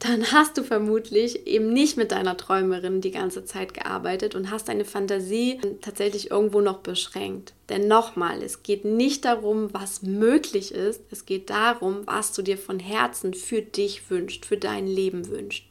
dann 0.01 0.33
hast 0.33 0.57
du 0.57 0.65
vermutlich 0.65 1.47
eben 1.47 1.73
nicht 1.73 1.97
mit 1.97 2.13
deiner 2.13 2.37
Träumerin 2.37 3.01
die 3.01 3.11
ganze 3.11 3.45
Zeit 3.45 3.75
gearbeitet 3.75 4.35
und 4.35 4.51
hast 4.51 4.69
deine 4.69 4.85
Fantasie 4.85 5.61
tatsächlich 5.81 6.31
irgendwo 6.31 6.61
noch 6.61 6.79
beschränkt. 6.79 7.53
Denn 7.69 7.89
nochmal, 7.89 8.43
es 8.43 8.63
geht 8.63 8.85
nicht 8.85 9.02
nicht 9.03 9.25
darum, 9.25 9.75
was 9.75 10.03
möglich 10.03 10.73
ist, 10.73 11.03
es 11.11 11.27
geht 11.27 11.51
darum, 11.51 12.03
was 12.07 12.33
du 12.33 12.43
dir 12.43 12.57
von 12.57 12.79
Herzen 12.79 13.35
für 13.35 13.61
dich 13.61 14.09
wünschst, 14.11 14.47
für 14.47 14.57
dein 14.57 14.87
Leben 14.87 15.27
wünschst. 15.27 15.65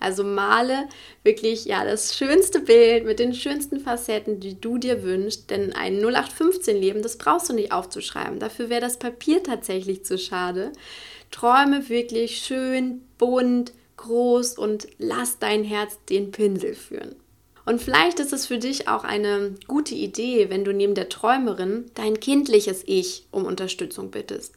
Also 0.00 0.24
male 0.24 0.88
wirklich 1.24 1.66
ja 1.66 1.84
das 1.84 2.16
schönste 2.16 2.60
Bild 2.60 3.04
mit 3.04 3.18
den 3.18 3.34
schönsten 3.34 3.80
Facetten, 3.80 4.40
die 4.40 4.58
du 4.58 4.78
dir 4.78 5.02
wünschst, 5.02 5.50
denn 5.50 5.74
ein 5.74 5.98
0815 6.02 6.74
Leben, 6.74 7.02
das 7.02 7.18
brauchst 7.18 7.50
du 7.50 7.52
nicht 7.52 7.70
aufzuschreiben. 7.70 8.38
Dafür 8.38 8.70
wäre 8.70 8.80
das 8.80 8.98
Papier 8.98 9.42
tatsächlich 9.42 10.06
zu 10.06 10.16
schade. 10.16 10.72
Träume 11.30 11.90
wirklich 11.90 12.38
schön, 12.38 13.02
bunt, 13.18 13.74
groß 13.98 14.56
und 14.56 14.88
lass 14.96 15.38
dein 15.38 15.64
Herz 15.64 15.98
den 16.08 16.30
Pinsel 16.30 16.74
führen. 16.74 17.14
Und 17.68 17.82
vielleicht 17.82 18.18
ist 18.18 18.32
es 18.32 18.46
für 18.46 18.56
dich 18.56 18.88
auch 18.88 19.04
eine 19.04 19.54
gute 19.66 19.94
Idee, 19.94 20.48
wenn 20.48 20.64
du 20.64 20.72
neben 20.72 20.94
der 20.94 21.10
Träumerin 21.10 21.90
dein 21.94 22.18
kindliches 22.18 22.82
Ich 22.86 23.26
um 23.30 23.44
Unterstützung 23.44 24.10
bittest. 24.10 24.54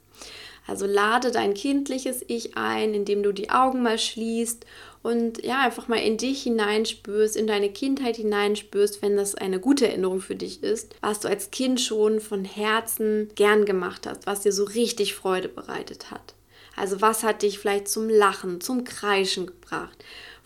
Also 0.66 0.86
lade 0.86 1.30
dein 1.32 1.54
kindliches 1.54 2.24
Ich 2.30 2.56
ein, 2.56 2.94
indem 2.94 3.22
du 3.22 3.34
die 3.34 3.50
Augen 3.50 3.84
mal 3.84 4.00
schließt 4.00 4.66
und 5.04 5.44
ja, 5.44 5.60
einfach 5.60 5.90
mal 5.90 5.98
in 5.98 6.16
dich 6.16 6.44
hineinspürst, 6.44 7.36
in 7.36 7.48
deine 7.48 7.70
Kindheit 7.70 8.16
hineinspürst, 8.16 9.02
wenn 9.02 9.18
das 9.18 9.36
eine 9.36 9.60
gute 9.60 9.90
Erinnerung 9.90 10.22
für 10.22 10.36
dich 10.36 10.64
ist, 10.64 10.96
was 11.02 11.20
du 11.20 11.28
als 11.28 11.52
Kind 11.52 11.82
schon 11.82 12.22
von 12.22 12.46
Herzen 12.46 13.30
gern 13.36 13.66
gemacht 13.66 14.08
hast, 14.08 14.26
was 14.26 14.40
dir 14.40 14.54
so 14.54 14.64
richtig 14.64 15.16
Freude 15.16 15.50
bereitet 15.50 16.12
hat. 16.12 16.34
Also 16.78 17.02
was 17.02 17.24
hat 17.24 17.42
dich 17.42 17.60
vielleicht 17.60 17.90
zum 17.90 18.08
Lachen, 18.08 18.62
zum 18.62 18.86
Kreischen 18.86 19.48
gebracht? 19.48 20.02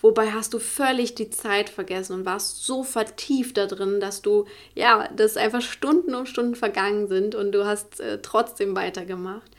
Wobei 0.05 0.33
hast 0.33 0.53
du 0.53 0.59
völlig 0.59 1.15
die 1.15 1.31
Zeit 1.31 1.67
vergessen 1.67 2.13
und 2.13 2.25
warst 2.27 2.63
so 2.63 2.83
vertieft 2.83 3.57
da 3.57 3.65
drin, 3.65 3.99
dass 3.99 4.21
du, 4.21 4.45
ja, 4.75 5.07
dass 5.07 5.35
einfach 5.35 5.63
Stunden 5.63 6.13
um 6.13 6.27
Stunden 6.27 6.53
vergangen 6.53 7.07
sind 7.07 7.33
und 7.33 7.53
du 7.53 7.65
hast 7.65 8.01
äh, 8.01 8.19
trotzdem 8.21 8.75
weitergemacht. 8.75 9.49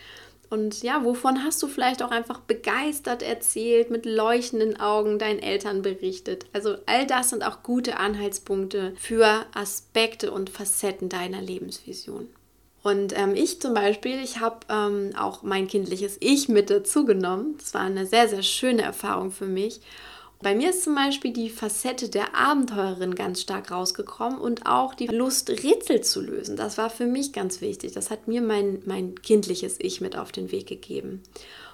Und 0.48 0.84
ja, 0.84 1.02
wovon 1.02 1.42
hast 1.42 1.60
du 1.64 1.66
vielleicht 1.66 2.00
auch 2.00 2.12
einfach 2.12 2.38
begeistert 2.38 3.24
erzählt, 3.24 3.90
mit 3.90 4.06
leuchtenden 4.06 4.78
Augen 4.78 5.18
deinen 5.18 5.40
Eltern 5.40 5.82
berichtet? 5.82 6.46
Also 6.52 6.76
all 6.86 7.08
das 7.08 7.30
sind 7.30 7.44
auch 7.44 7.64
gute 7.64 7.96
Anhaltspunkte 7.96 8.92
für 8.96 9.46
Aspekte 9.52 10.30
und 10.30 10.48
Facetten 10.48 11.08
deiner 11.08 11.42
Lebensvision. 11.42 12.28
Und 12.84 13.18
ähm, 13.18 13.34
ich 13.34 13.60
zum 13.60 13.74
Beispiel, 13.74 14.22
ich 14.22 14.38
habe 14.38 14.60
ähm, 14.68 15.10
auch 15.18 15.42
mein 15.42 15.66
kindliches 15.66 16.18
Ich 16.20 16.48
mit 16.48 16.70
dazu 16.70 17.04
genommen. 17.04 17.56
Das 17.58 17.74
war 17.74 17.80
eine 17.80 18.06
sehr, 18.06 18.28
sehr 18.28 18.44
schöne 18.44 18.82
Erfahrung 18.82 19.32
für 19.32 19.46
mich. 19.46 19.80
Bei 20.42 20.54
mir 20.54 20.70
ist 20.70 20.84
zum 20.84 20.94
Beispiel 20.94 21.32
die 21.32 21.48
Facette 21.48 22.10
der 22.10 22.34
Abenteurerin 22.34 23.14
ganz 23.14 23.40
stark 23.40 23.70
rausgekommen 23.70 24.38
und 24.38 24.66
auch 24.66 24.94
die 24.94 25.06
Lust, 25.06 25.48
Rätsel 25.48 26.02
zu 26.02 26.20
lösen. 26.20 26.56
Das 26.56 26.76
war 26.76 26.90
für 26.90 27.06
mich 27.06 27.32
ganz 27.32 27.60
wichtig. 27.62 27.92
Das 27.92 28.10
hat 28.10 28.28
mir 28.28 28.42
mein, 28.42 28.82
mein 28.84 29.14
kindliches 29.14 29.76
Ich 29.78 30.00
mit 30.00 30.16
auf 30.16 30.32
den 30.32 30.52
Weg 30.52 30.66
gegeben. 30.66 31.22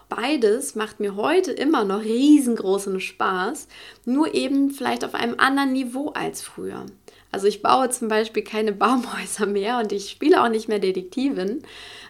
Beides 0.08 0.74
macht 0.74 1.00
mir 1.00 1.16
heute 1.16 1.52
immer 1.52 1.84
noch 1.84 2.02
riesengroßen 2.02 3.00
Spaß, 3.00 3.66
nur 4.04 4.34
eben 4.34 4.70
vielleicht 4.70 5.04
auf 5.04 5.14
einem 5.14 5.36
anderen 5.38 5.72
Niveau 5.72 6.10
als 6.10 6.42
früher. 6.42 6.84
Also 7.32 7.46
ich 7.46 7.62
baue 7.62 7.88
zum 7.88 8.08
Beispiel 8.08 8.44
keine 8.44 8.72
Baumhäuser 8.72 9.46
mehr 9.46 9.78
und 9.78 9.90
ich 9.90 10.10
spiele 10.10 10.42
auch 10.42 10.50
nicht 10.50 10.68
mehr 10.68 10.78
Detektivin. 10.78 11.62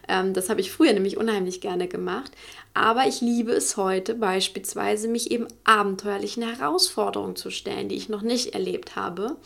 Ähm, 0.09 0.35
das 0.35 0.50
habe 0.50 0.61
ich 0.61 0.73
früher 0.73 0.92
nämlich 0.92 1.16
unheimlich 1.16 1.61
gerne 1.61 1.87
gemacht. 1.87 2.32
Aber 2.75 3.07
ich 3.07 3.21
liebe 3.21 3.52
es 3.52 3.76
heute 3.76 4.14
beispielsweise, 4.14 5.07
mich 5.07 5.31
eben 5.31 5.47
abenteuerlichen 5.64 6.43
Herausforderungen 6.43 7.37
zu 7.37 7.50
stellen, 7.50 7.88
die 7.88 7.97
ich 7.97 8.09
noch 8.09 8.23
nicht 8.23 8.55
erlebt 8.55 8.97
habe. 8.97 9.37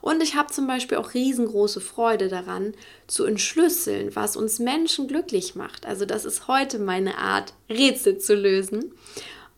Und 0.00 0.22
ich 0.22 0.34
habe 0.34 0.50
zum 0.50 0.66
Beispiel 0.66 0.96
auch 0.96 1.12
riesengroße 1.12 1.82
Freude 1.82 2.28
daran, 2.28 2.72
zu 3.06 3.24
entschlüsseln, 3.24 4.16
was 4.16 4.36
uns 4.36 4.58
Menschen 4.58 5.08
glücklich 5.08 5.54
macht. 5.54 5.84
Also 5.84 6.06
das 6.06 6.24
ist 6.24 6.48
heute 6.48 6.78
meine 6.78 7.18
Art, 7.18 7.52
Rätsel 7.68 8.18
zu 8.18 8.34
lösen. 8.34 8.94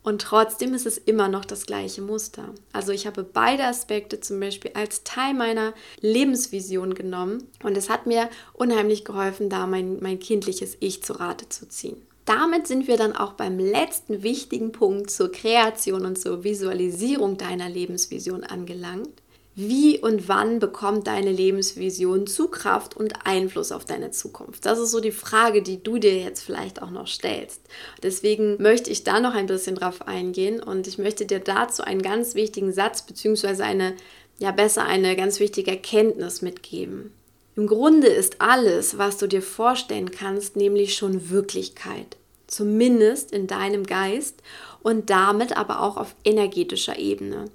Und 0.03 0.21
trotzdem 0.21 0.73
ist 0.73 0.85
es 0.85 0.97
immer 0.97 1.29
noch 1.29 1.45
das 1.45 1.65
gleiche 1.65 2.01
Muster. 2.01 2.53
Also 2.73 2.91
ich 2.91 3.07
habe 3.07 3.23
beide 3.23 3.63
Aspekte 3.63 4.19
zum 4.19 4.37
Beispiel 4.37 4.71
als 4.73 5.05
Teil 5.05 5.33
meiner 5.33 5.73
Lebensvision 6.01 6.93
genommen 6.93 7.47
und 7.63 7.77
es 7.77 7.89
hat 7.89 8.05
mir 8.05 8.29
unheimlich 8.51 9.05
geholfen, 9.05 9.49
da 9.49 9.65
mein, 9.65 10.01
mein 10.01 10.19
kindliches 10.19 10.75
Ich 10.81 11.03
zu 11.03 11.13
Rate 11.13 11.47
zu 11.47 11.69
ziehen. 11.69 12.05
Damit 12.25 12.67
sind 12.67 12.87
wir 12.87 12.97
dann 12.97 13.15
auch 13.15 13.33
beim 13.33 13.59
letzten 13.59 14.23
wichtigen 14.23 14.71
Punkt 14.71 15.11
zur 15.11 15.31
Kreation 15.31 16.05
und 16.05 16.17
zur 16.17 16.43
Visualisierung 16.43 17.37
deiner 17.37 17.69
Lebensvision 17.69 18.43
angelangt. 18.43 19.09
Wie 19.55 19.99
und 19.99 20.27
wann 20.27 20.57
bekommt 20.57 21.05
deine 21.05 21.31
Lebensvision 21.31 22.25
Zugkraft 22.25 22.97
und 22.97 23.27
Einfluss 23.27 23.71
auf 23.71 23.85
deine 23.85 24.09
Zukunft? 24.09 24.65
Das 24.65 24.79
ist 24.79 24.89
so 24.89 24.99
die 24.99 25.11
Frage, 25.11 25.61
die 25.61 25.83
du 25.83 25.99
dir 25.99 26.17
jetzt 26.17 26.41
vielleicht 26.41 26.81
auch 26.81 26.89
noch 26.89 27.05
stellst. 27.05 27.61
Deswegen 28.01 28.59
möchte 28.59 28.89
ich 28.89 29.03
da 29.03 29.19
noch 29.19 29.35
ein 29.35 29.45
bisschen 29.45 29.75
drauf 29.75 30.07
eingehen 30.07 30.63
und 30.63 30.87
ich 30.87 30.97
möchte 30.97 31.27
dir 31.27 31.39
dazu 31.39 31.83
einen 31.83 32.01
ganz 32.01 32.33
wichtigen 32.33 32.71
Satz 32.73 33.03
beziehungsweise 33.03 33.63
eine, 33.63 33.93
ja 34.39 34.51
besser 34.51 34.85
eine 34.85 35.15
ganz 35.15 35.39
wichtige 35.39 35.69
Erkenntnis 35.69 36.41
mitgeben. 36.41 37.11
Im 37.55 37.67
Grunde 37.67 38.07
ist 38.07 38.41
alles, 38.41 38.97
was 38.97 39.17
du 39.17 39.27
dir 39.27 39.41
vorstellen 39.41 40.11
kannst, 40.11 40.55
nämlich 40.55 40.95
schon 40.95 41.29
Wirklichkeit. 41.29 42.17
Zumindest 42.47 43.31
in 43.31 43.47
deinem 43.47 43.85
Geist 43.85 44.41
und 44.81 45.09
damit 45.09 45.55
aber 45.55 45.81
auch 45.81 45.97
auf 45.97 46.15
energetischer 46.23 46.97
Ebene. 46.97 47.45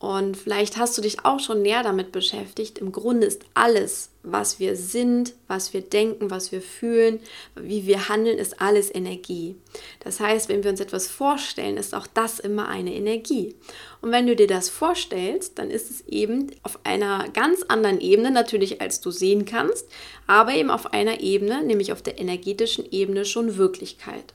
Und 0.00 0.38
vielleicht 0.38 0.78
hast 0.78 0.96
du 0.96 1.02
dich 1.02 1.26
auch 1.26 1.40
schon 1.40 1.60
näher 1.60 1.82
damit 1.82 2.10
beschäftigt. 2.10 2.78
Im 2.78 2.90
Grunde 2.90 3.26
ist 3.26 3.42
alles, 3.52 4.08
was 4.22 4.58
wir 4.58 4.74
sind, 4.74 5.34
was 5.46 5.74
wir 5.74 5.82
denken, 5.82 6.30
was 6.30 6.52
wir 6.52 6.62
fühlen, 6.62 7.20
wie 7.54 7.86
wir 7.86 8.08
handeln, 8.08 8.38
ist 8.38 8.62
alles 8.62 8.92
Energie. 8.94 9.56
Das 10.02 10.18
heißt, 10.18 10.48
wenn 10.48 10.64
wir 10.64 10.70
uns 10.70 10.80
etwas 10.80 11.06
vorstellen, 11.06 11.76
ist 11.76 11.94
auch 11.94 12.06
das 12.06 12.40
immer 12.40 12.68
eine 12.68 12.94
Energie. 12.94 13.54
Und 14.00 14.10
wenn 14.10 14.26
du 14.26 14.34
dir 14.34 14.46
das 14.46 14.70
vorstellst, 14.70 15.58
dann 15.58 15.70
ist 15.70 15.90
es 15.90 16.00
eben 16.08 16.50
auf 16.62 16.78
einer 16.84 17.28
ganz 17.34 17.62
anderen 17.68 18.00
Ebene 18.00 18.30
natürlich, 18.30 18.80
als 18.80 19.02
du 19.02 19.10
sehen 19.10 19.44
kannst, 19.44 19.86
aber 20.26 20.54
eben 20.54 20.70
auf 20.70 20.94
einer 20.94 21.20
Ebene, 21.20 21.62
nämlich 21.62 21.92
auf 21.92 22.00
der 22.00 22.18
energetischen 22.18 22.90
Ebene 22.90 23.26
schon 23.26 23.58
Wirklichkeit. 23.58 24.32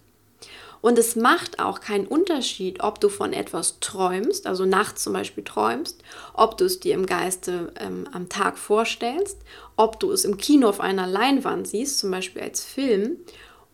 Und 0.86 1.00
es 1.00 1.16
macht 1.16 1.58
auch 1.58 1.82
keinen 1.82 2.06
Unterschied, 2.06 2.84
ob 2.84 3.02
du 3.02 3.10
von 3.10 3.34
etwas 3.34 3.80
träumst, 3.80 4.46
also 4.46 4.66
nachts 4.66 5.02
zum 5.02 5.14
Beispiel 5.14 5.44
träumst, 5.44 6.04
ob 6.36 6.60
du 6.60 6.66
es 6.66 6.80
dir 6.80 6.94
im 6.94 7.08
Geiste 7.08 7.74
ähm, 7.80 8.08
am 8.12 8.30
Tag 8.30 8.56
vorstellst, 8.60 9.40
ob 9.78 10.00
du 10.00 10.12
es 10.12 10.26
im 10.26 10.38
Kino 10.38 10.70
auf 10.70 10.80
einer 10.80 11.08
Leinwand 11.08 11.68
siehst, 11.68 11.98
zum 11.98 12.12
Beispiel 12.12 12.44
als 12.44 12.64
Film, 12.64 13.18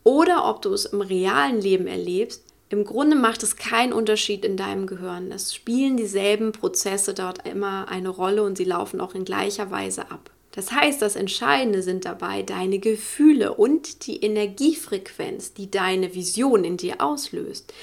oder 0.05 0.47
ob 0.47 0.61
du 0.61 0.71
es 0.71 0.85
im 0.85 1.01
realen 1.01 1.59
Leben 1.59 1.85
erlebst. 1.85 2.45
Im 2.69 2.85
Grunde 2.85 3.17
macht 3.17 3.43
es 3.43 3.57
keinen 3.57 3.91
Unterschied 3.91 4.45
in 4.45 4.55
deinem 4.55 4.87
Gehirn. 4.87 5.33
Es 5.33 5.53
spielen 5.53 5.97
dieselben 5.97 6.53
Prozesse 6.53 7.13
dort 7.13 7.45
immer 7.45 7.89
eine 7.89 8.07
Rolle 8.07 8.41
und 8.41 8.57
sie 8.57 8.63
laufen 8.63 9.01
auch 9.01 9.15
in 9.15 9.25
gleicher 9.25 9.69
Weise 9.69 10.09
ab. 10.11 10.31
Das 10.51 10.71
heißt, 10.71 11.01
das 11.01 11.15
Entscheidende 11.15 11.81
sind 11.81 12.05
dabei 12.05 12.41
deine 12.41 12.79
Gefühle 12.79 13.53
und 13.53 14.05
die 14.05 14.21
Energiefrequenz, 14.21 15.53
die 15.53 15.71
deine 15.71 16.13
Vision 16.13 16.63
in 16.63 16.77
dir 16.77 17.01
auslöst. 17.01 17.73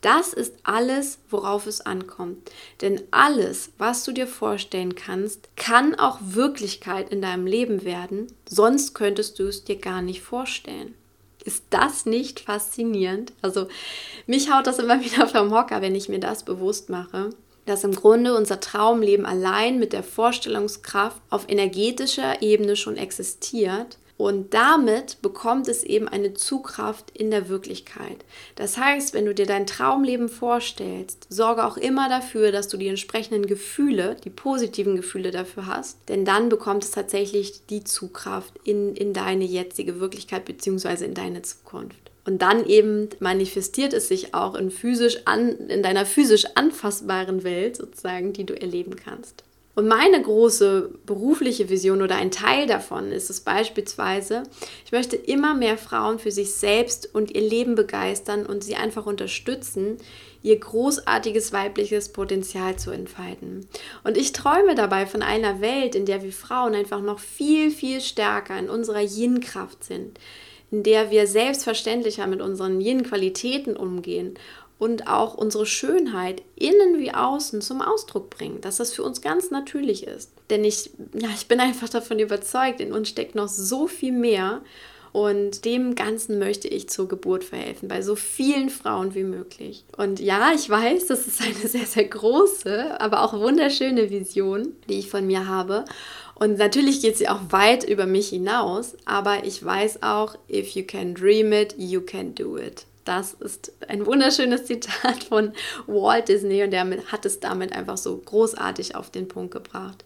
Das 0.00 0.32
ist 0.32 0.54
alles, 0.62 1.18
worauf 1.30 1.66
es 1.66 1.80
ankommt. 1.80 2.50
Denn 2.80 3.02
alles, 3.10 3.70
was 3.78 4.04
du 4.04 4.12
dir 4.12 4.26
vorstellen 4.26 4.94
kannst, 4.94 5.48
kann 5.56 5.94
auch 5.94 6.18
Wirklichkeit 6.20 7.10
in 7.10 7.22
deinem 7.22 7.46
Leben 7.46 7.84
werden, 7.84 8.26
sonst 8.48 8.94
könntest 8.94 9.38
du 9.38 9.44
es 9.44 9.64
dir 9.64 9.76
gar 9.76 10.02
nicht 10.02 10.20
vorstellen. 10.20 10.94
Ist 11.44 11.64
das 11.70 12.06
nicht 12.06 12.40
faszinierend? 12.40 13.32
Also 13.40 13.68
mich 14.26 14.52
haut 14.52 14.66
das 14.66 14.80
immer 14.80 15.00
wieder 15.04 15.28
vom 15.28 15.52
Hocker, 15.52 15.80
wenn 15.80 15.94
ich 15.94 16.08
mir 16.08 16.20
das 16.20 16.44
bewusst 16.44 16.90
mache 16.90 17.30
dass 17.66 17.84
im 17.84 17.94
Grunde 17.94 18.34
unser 18.34 18.60
Traumleben 18.60 19.26
allein 19.26 19.78
mit 19.78 19.92
der 19.92 20.02
Vorstellungskraft 20.02 21.20
auf 21.30 21.44
energetischer 21.48 22.40
Ebene 22.40 22.76
schon 22.76 22.96
existiert 22.96 23.98
und 24.18 24.54
damit 24.54 25.20
bekommt 25.20 25.68
es 25.68 25.84
eben 25.84 26.08
eine 26.08 26.32
Zugkraft 26.32 27.10
in 27.10 27.30
der 27.30 27.48
Wirklichkeit. 27.50 28.24
Das 28.54 28.78
heißt, 28.78 29.12
wenn 29.12 29.26
du 29.26 29.34
dir 29.34 29.44
dein 29.44 29.66
Traumleben 29.66 30.30
vorstellst, 30.30 31.26
sorge 31.28 31.66
auch 31.66 31.76
immer 31.76 32.08
dafür, 32.08 32.50
dass 32.50 32.68
du 32.68 32.78
die 32.78 32.88
entsprechenden 32.88 33.46
Gefühle, 33.46 34.16
die 34.24 34.30
positiven 34.30 34.96
Gefühle 34.96 35.32
dafür 35.32 35.66
hast, 35.66 35.98
denn 36.08 36.24
dann 36.24 36.48
bekommt 36.48 36.84
es 36.84 36.92
tatsächlich 36.92 37.66
die 37.66 37.84
Zugkraft 37.84 38.54
in, 38.64 38.94
in 38.94 39.12
deine 39.12 39.44
jetzige 39.44 40.00
Wirklichkeit 40.00 40.46
bzw. 40.46 41.04
in 41.04 41.14
deine 41.14 41.42
Zukunft. 41.42 42.10
Und 42.26 42.42
dann 42.42 42.66
eben 42.66 43.08
manifestiert 43.20 43.92
es 43.92 44.08
sich 44.08 44.34
auch 44.34 44.56
in, 44.56 44.70
physisch 44.70 45.18
an, 45.26 45.68
in 45.68 45.82
deiner 45.82 46.04
physisch 46.04 46.44
anfassbaren 46.56 47.44
Welt 47.44 47.76
sozusagen, 47.76 48.32
die 48.32 48.44
du 48.44 48.60
erleben 48.60 48.96
kannst. 48.96 49.44
Und 49.76 49.88
meine 49.88 50.20
große 50.22 50.90
berufliche 51.04 51.68
Vision 51.68 52.00
oder 52.00 52.16
ein 52.16 52.30
Teil 52.30 52.66
davon 52.66 53.12
ist 53.12 53.28
es 53.28 53.40
beispielsweise, 53.40 54.44
ich 54.86 54.90
möchte 54.90 55.16
immer 55.16 55.54
mehr 55.54 55.76
Frauen 55.76 56.18
für 56.18 56.30
sich 56.30 56.54
selbst 56.54 57.14
und 57.14 57.34
ihr 57.34 57.42
Leben 57.42 57.74
begeistern 57.74 58.46
und 58.46 58.64
sie 58.64 58.74
einfach 58.74 59.04
unterstützen, 59.04 59.98
ihr 60.42 60.58
großartiges 60.58 61.52
weibliches 61.52 62.08
Potenzial 62.08 62.76
zu 62.76 62.90
entfalten. 62.90 63.68
Und 64.02 64.16
ich 64.16 64.32
träume 64.32 64.74
dabei 64.74 65.04
von 65.04 65.20
einer 65.20 65.60
Welt, 65.60 65.94
in 65.94 66.06
der 66.06 66.22
wir 66.22 66.32
Frauen 66.32 66.74
einfach 66.74 67.02
noch 67.02 67.18
viel, 67.18 67.70
viel 67.70 68.00
stärker 68.00 68.58
in 68.58 68.70
unserer 68.70 69.02
Yin-Kraft 69.02 69.84
sind, 69.84 70.18
in 70.76 70.82
der 70.82 71.10
wir 71.10 71.26
selbstverständlicher 71.26 72.26
mit 72.26 72.42
unseren 72.42 72.82
Yin-Qualitäten 72.82 73.78
umgehen 73.78 74.34
und 74.78 75.08
auch 75.08 75.32
unsere 75.32 75.64
Schönheit 75.64 76.42
innen 76.54 76.98
wie 76.98 77.14
außen 77.14 77.62
zum 77.62 77.80
Ausdruck 77.80 78.28
bringen, 78.28 78.60
dass 78.60 78.76
das 78.76 78.92
für 78.92 79.02
uns 79.02 79.22
ganz 79.22 79.50
natürlich 79.50 80.06
ist. 80.06 80.32
Denn 80.50 80.64
ich, 80.64 80.90
ja, 81.14 81.28
ich 81.34 81.48
bin 81.48 81.60
einfach 81.60 81.88
davon 81.88 82.18
überzeugt, 82.18 82.82
in 82.82 82.92
uns 82.92 83.08
steckt 83.08 83.34
noch 83.34 83.48
so 83.48 83.86
viel 83.86 84.12
mehr 84.12 84.60
und 85.12 85.64
dem 85.64 85.94
Ganzen 85.94 86.38
möchte 86.38 86.68
ich 86.68 86.90
zur 86.90 87.08
Geburt 87.08 87.42
verhelfen, 87.42 87.88
bei 87.88 88.02
so 88.02 88.16
vielen 88.16 88.68
Frauen 88.68 89.14
wie 89.14 89.24
möglich. 89.24 89.86
Und 89.96 90.20
ja, 90.20 90.52
ich 90.54 90.68
weiß, 90.68 91.06
das 91.06 91.26
ist 91.26 91.40
eine 91.40 91.54
sehr, 91.68 91.86
sehr 91.86 92.04
große, 92.04 93.00
aber 93.00 93.22
auch 93.22 93.32
wunderschöne 93.32 94.10
Vision, 94.10 94.74
die 94.90 94.98
ich 94.98 95.08
von 95.08 95.26
mir 95.26 95.48
habe. 95.48 95.86
Und 96.38 96.58
natürlich 96.58 97.00
geht 97.00 97.16
sie 97.16 97.28
auch 97.28 97.40
weit 97.48 97.82
über 97.82 98.04
mich 98.04 98.28
hinaus, 98.28 98.94
aber 99.06 99.44
ich 99.44 99.64
weiß 99.64 100.02
auch, 100.02 100.36
if 100.50 100.74
you 100.74 100.84
can 100.84 101.14
dream 101.14 101.50
it, 101.52 101.74
you 101.78 102.02
can 102.02 102.34
do 102.34 102.58
it. 102.58 102.84
Das 103.06 103.32
ist 103.32 103.72
ein 103.88 104.04
wunderschönes 104.04 104.66
Zitat 104.66 105.24
von 105.28 105.52
Walt 105.86 106.28
Disney 106.28 106.62
und 106.62 106.72
der 106.72 106.86
hat 107.06 107.24
es 107.24 107.40
damit 107.40 107.72
einfach 107.72 107.96
so 107.96 108.18
großartig 108.18 108.96
auf 108.96 109.10
den 109.10 109.28
Punkt 109.28 109.54
gebracht. 109.54 110.04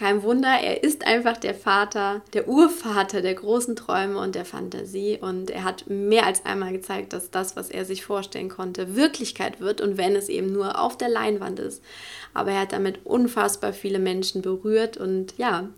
Kein 0.00 0.22
Wunder, 0.22 0.58
er 0.62 0.82
ist 0.82 1.06
einfach 1.06 1.36
der 1.36 1.54
Vater, 1.54 2.22
der 2.32 2.48
Urvater 2.48 3.20
der 3.20 3.34
großen 3.34 3.76
Träume 3.76 4.18
und 4.18 4.34
der 4.34 4.46
Fantasie. 4.46 5.18
Und 5.20 5.50
er 5.50 5.62
hat 5.62 5.90
mehr 5.90 6.24
als 6.24 6.46
einmal 6.46 6.72
gezeigt, 6.72 7.12
dass 7.12 7.30
das, 7.30 7.54
was 7.54 7.68
er 7.68 7.84
sich 7.84 8.02
vorstellen 8.02 8.48
konnte, 8.48 8.96
Wirklichkeit 8.96 9.60
wird 9.60 9.82
und 9.82 9.98
wenn 9.98 10.16
es 10.16 10.30
eben 10.30 10.54
nur 10.54 10.80
auf 10.80 10.96
der 10.96 11.10
Leinwand 11.10 11.58
ist. 11.58 11.82
Aber 12.32 12.52
er 12.52 12.60
hat 12.60 12.72
damit 12.72 13.04
unfassbar 13.04 13.74
viele 13.74 13.98
Menschen 13.98 14.40
berührt 14.40 14.96
und 14.96 15.34
ja, 15.36 15.68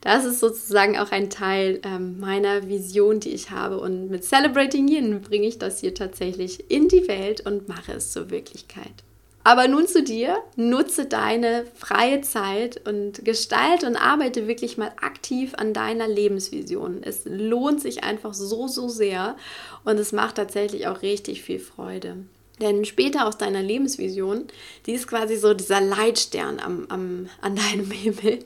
das 0.00 0.24
ist 0.24 0.40
sozusagen 0.40 0.98
auch 0.98 1.12
ein 1.12 1.30
Teil 1.30 1.80
ähm, 1.84 2.18
meiner 2.18 2.66
Vision, 2.66 3.20
die 3.20 3.30
ich 3.30 3.52
habe. 3.52 3.78
Und 3.78 4.10
mit 4.10 4.24
Celebrating 4.24 4.88
Yin 4.88 5.20
bringe 5.20 5.46
ich 5.46 5.60
das 5.60 5.78
hier 5.78 5.94
tatsächlich 5.94 6.72
in 6.72 6.88
die 6.88 7.06
Welt 7.06 7.46
und 7.46 7.68
mache 7.68 7.92
es 7.92 8.10
zur 8.10 8.30
Wirklichkeit. 8.30 9.04
Aber 9.42 9.68
nun 9.68 9.86
zu 9.86 10.02
dir, 10.02 10.36
nutze 10.56 11.06
deine 11.06 11.64
freie 11.74 12.20
Zeit 12.20 12.86
und 12.86 13.24
gestalte 13.24 13.86
und 13.86 13.96
arbeite 13.96 14.46
wirklich 14.46 14.76
mal 14.76 14.92
aktiv 15.00 15.54
an 15.56 15.72
deiner 15.72 16.06
Lebensvision. 16.06 17.02
Es 17.02 17.22
lohnt 17.24 17.80
sich 17.80 18.04
einfach 18.04 18.34
so, 18.34 18.68
so 18.68 18.88
sehr 18.88 19.36
und 19.84 19.98
es 19.98 20.12
macht 20.12 20.36
tatsächlich 20.36 20.88
auch 20.88 21.00
richtig 21.00 21.42
viel 21.42 21.58
Freude. 21.58 22.16
Denn 22.60 22.84
später 22.84 23.26
aus 23.26 23.38
deiner 23.38 23.62
Lebensvision, 23.62 24.46
die 24.86 24.92
ist 24.92 25.08
quasi 25.08 25.36
so 25.36 25.54
dieser 25.54 25.80
Leitstern 25.80 26.60
am, 26.60 26.86
am, 26.88 27.28
an 27.40 27.56
deinem 27.56 27.90
Himmel. 27.90 28.40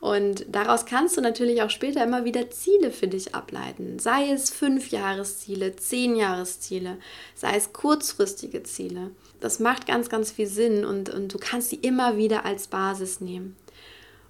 Und 0.00 0.46
daraus 0.48 0.86
kannst 0.86 1.16
du 1.16 1.20
natürlich 1.20 1.62
auch 1.62 1.70
später 1.70 2.04
immer 2.04 2.24
wieder 2.24 2.50
Ziele 2.50 2.92
für 2.92 3.08
dich 3.08 3.34
ableiten. 3.34 3.98
Sei 3.98 4.30
es 4.30 4.50
fünf 4.50 4.90
Jahresziele, 4.90 5.74
zehn 5.74 6.14
Jahresziele, 6.14 6.98
sei 7.34 7.56
es 7.56 7.72
kurzfristige 7.72 8.62
Ziele. 8.62 9.10
Das 9.40 9.58
macht 9.58 9.86
ganz, 9.86 10.08
ganz 10.08 10.30
viel 10.30 10.46
Sinn 10.46 10.84
und, 10.84 11.08
und 11.10 11.34
du 11.34 11.38
kannst 11.38 11.70
sie 11.70 11.76
immer 11.76 12.16
wieder 12.16 12.44
als 12.44 12.68
Basis 12.68 13.20
nehmen. 13.20 13.56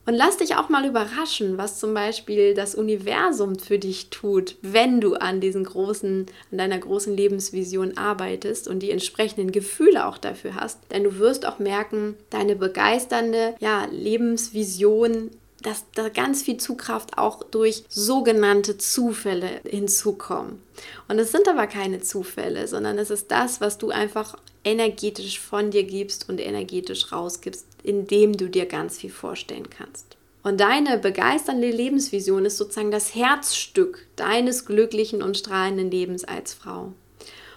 Und 0.09 0.15
lass 0.15 0.39
dich 0.39 0.57
auch 0.57 0.71
mal 0.71 0.87
überraschen, 0.87 1.59
was 1.59 1.79
zum 1.79 1.93
Beispiel 1.93 2.55
das 2.55 2.75
Universum 2.75 3.59
für 3.59 3.79
dich 3.79 4.09
tut, 4.09 4.57
wenn 4.63 5.03
du 5.03 5.17
an 5.17 5.43
diesen 5.43 5.65
großen, 5.65 6.25
an 6.51 6.57
deiner 6.57 6.79
großen 6.79 7.15
Lebensvision 7.15 7.99
arbeitest 7.99 8.69
und 8.69 8.79
die 8.79 8.91
entsprechenden 8.91 9.53
Gefühle 9.53 10.07
auch 10.07 10.17
dafür 10.17 10.55
hast. 10.55 10.79
Denn 10.91 11.05
du 11.05 11.19
wirst 11.19 11.45
auch 11.45 11.59
merken, 11.59 12.15
deine 12.31 12.57
begeisternde 12.57 13.55
ja, 13.61 13.87
Lebensvision 13.91 15.29
dass 15.63 15.85
da 15.95 16.09
ganz 16.09 16.43
viel 16.43 16.57
Zugkraft 16.57 17.19
auch 17.19 17.43
durch 17.43 17.85
sogenannte 17.89 18.79
Zufälle 18.79 19.61
hinzukommen. 19.65 20.63
Und 21.09 21.19
es 21.19 21.33
sind 21.33 21.49
aber 21.49 21.67
keine 21.67 22.01
Zufälle, 22.01 22.69
sondern 22.69 22.99
es 22.99 23.11
ist 23.11 23.31
das, 23.31 23.61
was 23.61 23.79
du 23.79 23.91
einfach 23.91 24.37
energetisch 24.65 25.41
von 25.41 25.71
dir 25.71 25.85
gibst 25.85 26.29
und 26.29 26.41
energetisch 26.41 27.13
rausgibst, 27.13 27.67
indem 27.83 28.37
du 28.37 28.49
dir 28.49 28.67
ganz 28.67 28.99
viel 28.99 29.11
vorstellen 29.11 29.69
kannst. 29.71 30.17
Und 30.43 30.61
deine 30.61 30.99
begeisternde 30.99 31.71
Lebensvision 31.71 32.45
ist 32.45 32.57
sozusagen 32.57 32.91
das 32.91 33.15
Herzstück 33.15 34.07
deines 34.17 34.65
glücklichen 34.65 35.23
und 35.23 35.37
strahlenden 35.37 35.91
Lebens 35.91 36.25
als 36.25 36.55
Frau. 36.55 36.93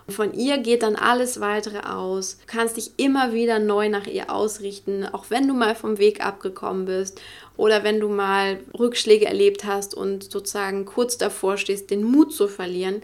Von 0.09 0.33
ihr 0.33 0.57
geht 0.57 0.83
dann 0.83 0.95
alles 0.95 1.39
weitere 1.39 1.79
aus. 1.79 2.37
Du 2.39 2.45
kannst 2.47 2.77
dich 2.77 2.91
immer 2.97 3.33
wieder 3.33 3.59
neu 3.59 3.89
nach 3.89 4.07
ihr 4.07 4.29
ausrichten, 4.29 5.05
auch 5.05 5.25
wenn 5.29 5.47
du 5.47 5.53
mal 5.53 5.75
vom 5.75 5.99
Weg 5.99 6.25
abgekommen 6.25 6.85
bist 6.85 7.21
oder 7.57 7.83
wenn 7.83 7.99
du 7.99 8.09
mal 8.09 8.59
Rückschläge 8.77 9.25
erlebt 9.25 9.65
hast 9.65 9.93
und 9.93 10.31
sozusagen 10.31 10.85
kurz 10.85 11.17
davor 11.17 11.57
stehst, 11.57 11.91
den 11.91 12.03
Mut 12.03 12.33
zu 12.33 12.47
verlieren. 12.47 13.01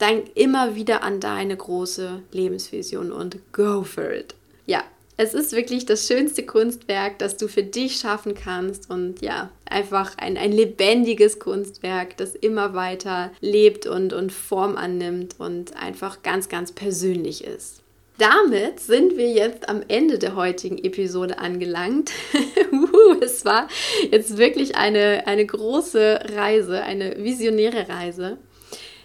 Denk 0.00 0.36
immer 0.36 0.76
wieder 0.76 1.02
an 1.02 1.18
deine 1.18 1.56
große 1.56 2.22
Lebensvision 2.30 3.10
und 3.10 3.38
go 3.52 3.82
for 3.82 4.12
it. 4.12 4.34
Ja, 4.66 4.84
es 5.20 5.34
ist 5.34 5.50
wirklich 5.50 5.84
das 5.84 6.06
schönste 6.06 6.46
Kunstwerk, 6.46 7.18
das 7.18 7.36
du 7.36 7.48
für 7.48 7.64
dich 7.64 7.96
schaffen 7.96 8.34
kannst 8.34 8.88
und 8.88 9.20
ja, 9.20 9.50
einfach 9.64 10.16
ein, 10.16 10.36
ein 10.36 10.52
lebendiges 10.52 11.40
Kunstwerk, 11.40 12.16
das 12.16 12.36
immer 12.36 12.74
weiter 12.74 13.32
lebt 13.40 13.86
und, 13.86 14.12
und 14.12 14.30
Form 14.32 14.76
annimmt 14.76 15.34
und 15.38 15.76
einfach 15.76 16.22
ganz, 16.22 16.48
ganz 16.48 16.70
persönlich 16.70 17.42
ist. 17.42 17.82
Damit 18.18 18.80
sind 18.80 19.16
wir 19.16 19.30
jetzt 19.30 19.68
am 19.68 19.82
Ende 19.86 20.18
der 20.18 20.34
heutigen 20.34 20.76
Episode 20.76 21.38
angelangt. 21.38 22.10
es 23.22 23.44
war 23.44 23.68
jetzt 24.10 24.38
wirklich 24.38 24.74
eine, 24.74 25.24
eine 25.28 25.46
große 25.46 26.18
Reise, 26.34 26.82
eine 26.82 27.22
visionäre 27.22 27.88
Reise. 27.88 28.38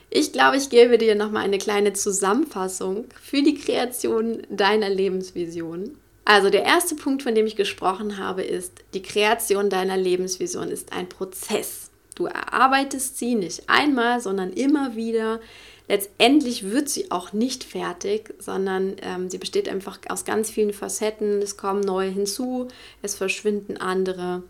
Ich 0.09 0.33
glaube, 0.33 0.57
ich 0.57 0.71
gebe 0.71 0.97
dir 0.97 1.13
nochmal 1.13 1.43
eine 1.43 1.59
kleine 1.59 1.93
Zusammenfassung 1.93 3.05
für 3.21 3.43
die 3.43 3.53
Kreation 3.53 4.41
deiner 4.49 4.89
Lebensvision. 4.89 5.95
Also 6.25 6.49
der 6.49 6.63
erste 6.63 6.95
Punkt, 6.95 7.21
von 7.21 7.35
dem 7.35 7.45
ich 7.45 7.55
gesprochen 7.55 8.17
habe, 8.17 8.41
ist, 8.41 8.73
die 8.95 9.03
Kreation 9.03 9.69
deiner 9.69 9.97
Lebensvision 9.97 10.69
ist 10.69 10.91
ein 10.91 11.07
Prozess. 11.07 11.91
Du 12.15 12.25
erarbeitest 12.25 13.19
sie 13.19 13.35
nicht 13.35 13.69
einmal, 13.69 14.21
sondern 14.21 14.53
immer 14.53 14.95
wieder. 14.95 15.39
Letztendlich 15.87 16.69
wird 16.69 16.87
sie 16.89 17.11
auch 17.11 17.33
nicht 17.33 17.63
fertig, 17.63 18.33
sondern 18.39 18.95
ähm, 19.01 19.29
sie 19.29 19.37
besteht 19.37 19.67
einfach 19.67 19.99
aus 20.09 20.23
ganz 20.23 20.49
vielen 20.49 20.73
Facetten. 20.73 21.41
Es 21.41 21.57
kommen 21.57 21.81
neue 21.81 22.09
hinzu, 22.09 22.69
es 23.01 23.15
verschwinden 23.15 23.77
andere. 23.77 24.43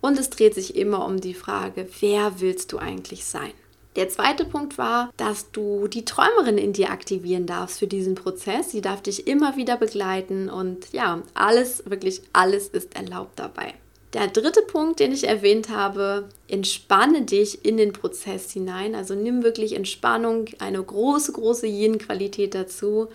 Und 0.00 0.18
es 0.18 0.30
dreht 0.30 0.54
sich 0.54 0.76
immer 0.76 1.04
um 1.04 1.20
die 1.20 1.34
Frage, 1.34 1.88
wer 2.00 2.40
willst 2.40 2.72
du 2.72 2.78
eigentlich 2.78 3.24
sein? 3.24 3.52
Der 3.96 4.10
zweite 4.10 4.44
Punkt 4.44 4.76
war, 4.76 5.10
dass 5.16 5.50
du 5.52 5.88
die 5.88 6.04
Träumerin 6.04 6.58
in 6.58 6.74
dir 6.74 6.90
aktivieren 6.90 7.46
darfst 7.46 7.78
für 7.78 7.86
diesen 7.86 8.14
Prozess. 8.14 8.70
Sie 8.70 8.82
darf 8.82 9.02
dich 9.02 9.26
immer 9.26 9.56
wieder 9.56 9.78
begleiten 9.78 10.50
und 10.50 10.92
ja, 10.92 11.22
alles, 11.32 11.82
wirklich 11.86 12.20
alles 12.34 12.68
ist 12.68 12.94
erlaubt 12.94 13.38
dabei. 13.38 13.74
Der 14.16 14.28
dritte 14.28 14.62
Punkt, 14.62 14.98
den 14.98 15.12
ich 15.12 15.28
erwähnt 15.28 15.68
habe, 15.68 16.30
entspanne 16.48 17.22
dich 17.22 17.66
in 17.66 17.76
den 17.76 17.92
Prozess 17.92 18.50
hinein. 18.50 18.94
Also 18.94 19.14
nimm 19.14 19.42
wirklich 19.42 19.74
Entspannung, 19.74 20.46
eine 20.58 20.82
große, 20.82 21.32
große 21.32 21.66
Yin-Qualität 21.66 22.54
dazu 22.54 23.08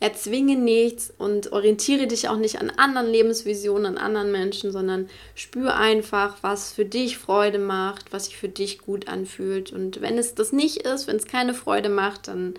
erzwinge 0.00 0.56
nichts 0.56 1.12
und 1.18 1.52
orientiere 1.52 2.06
dich 2.06 2.28
auch 2.28 2.36
nicht 2.36 2.60
an 2.60 2.70
anderen 2.70 3.10
Lebensvisionen, 3.10 3.86
an 3.86 3.98
anderen 3.98 4.30
Menschen, 4.30 4.70
sondern 4.70 5.10
spür 5.34 5.74
einfach, 5.74 6.36
was 6.40 6.72
für 6.72 6.84
dich 6.84 7.18
Freude 7.18 7.58
macht, 7.58 8.12
was 8.12 8.26
sich 8.26 8.36
für 8.36 8.48
dich 8.48 8.78
gut 8.78 9.08
anfühlt. 9.08 9.72
Und 9.72 10.00
wenn 10.00 10.16
es 10.16 10.34
das 10.34 10.52
nicht 10.52 10.78
ist, 10.78 11.08
wenn 11.08 11.16
es 11.16 11.26
keine 11.26 11.52
Freude 11.52 11.88
macht, 11.88 12.28
dann 12.28 12.54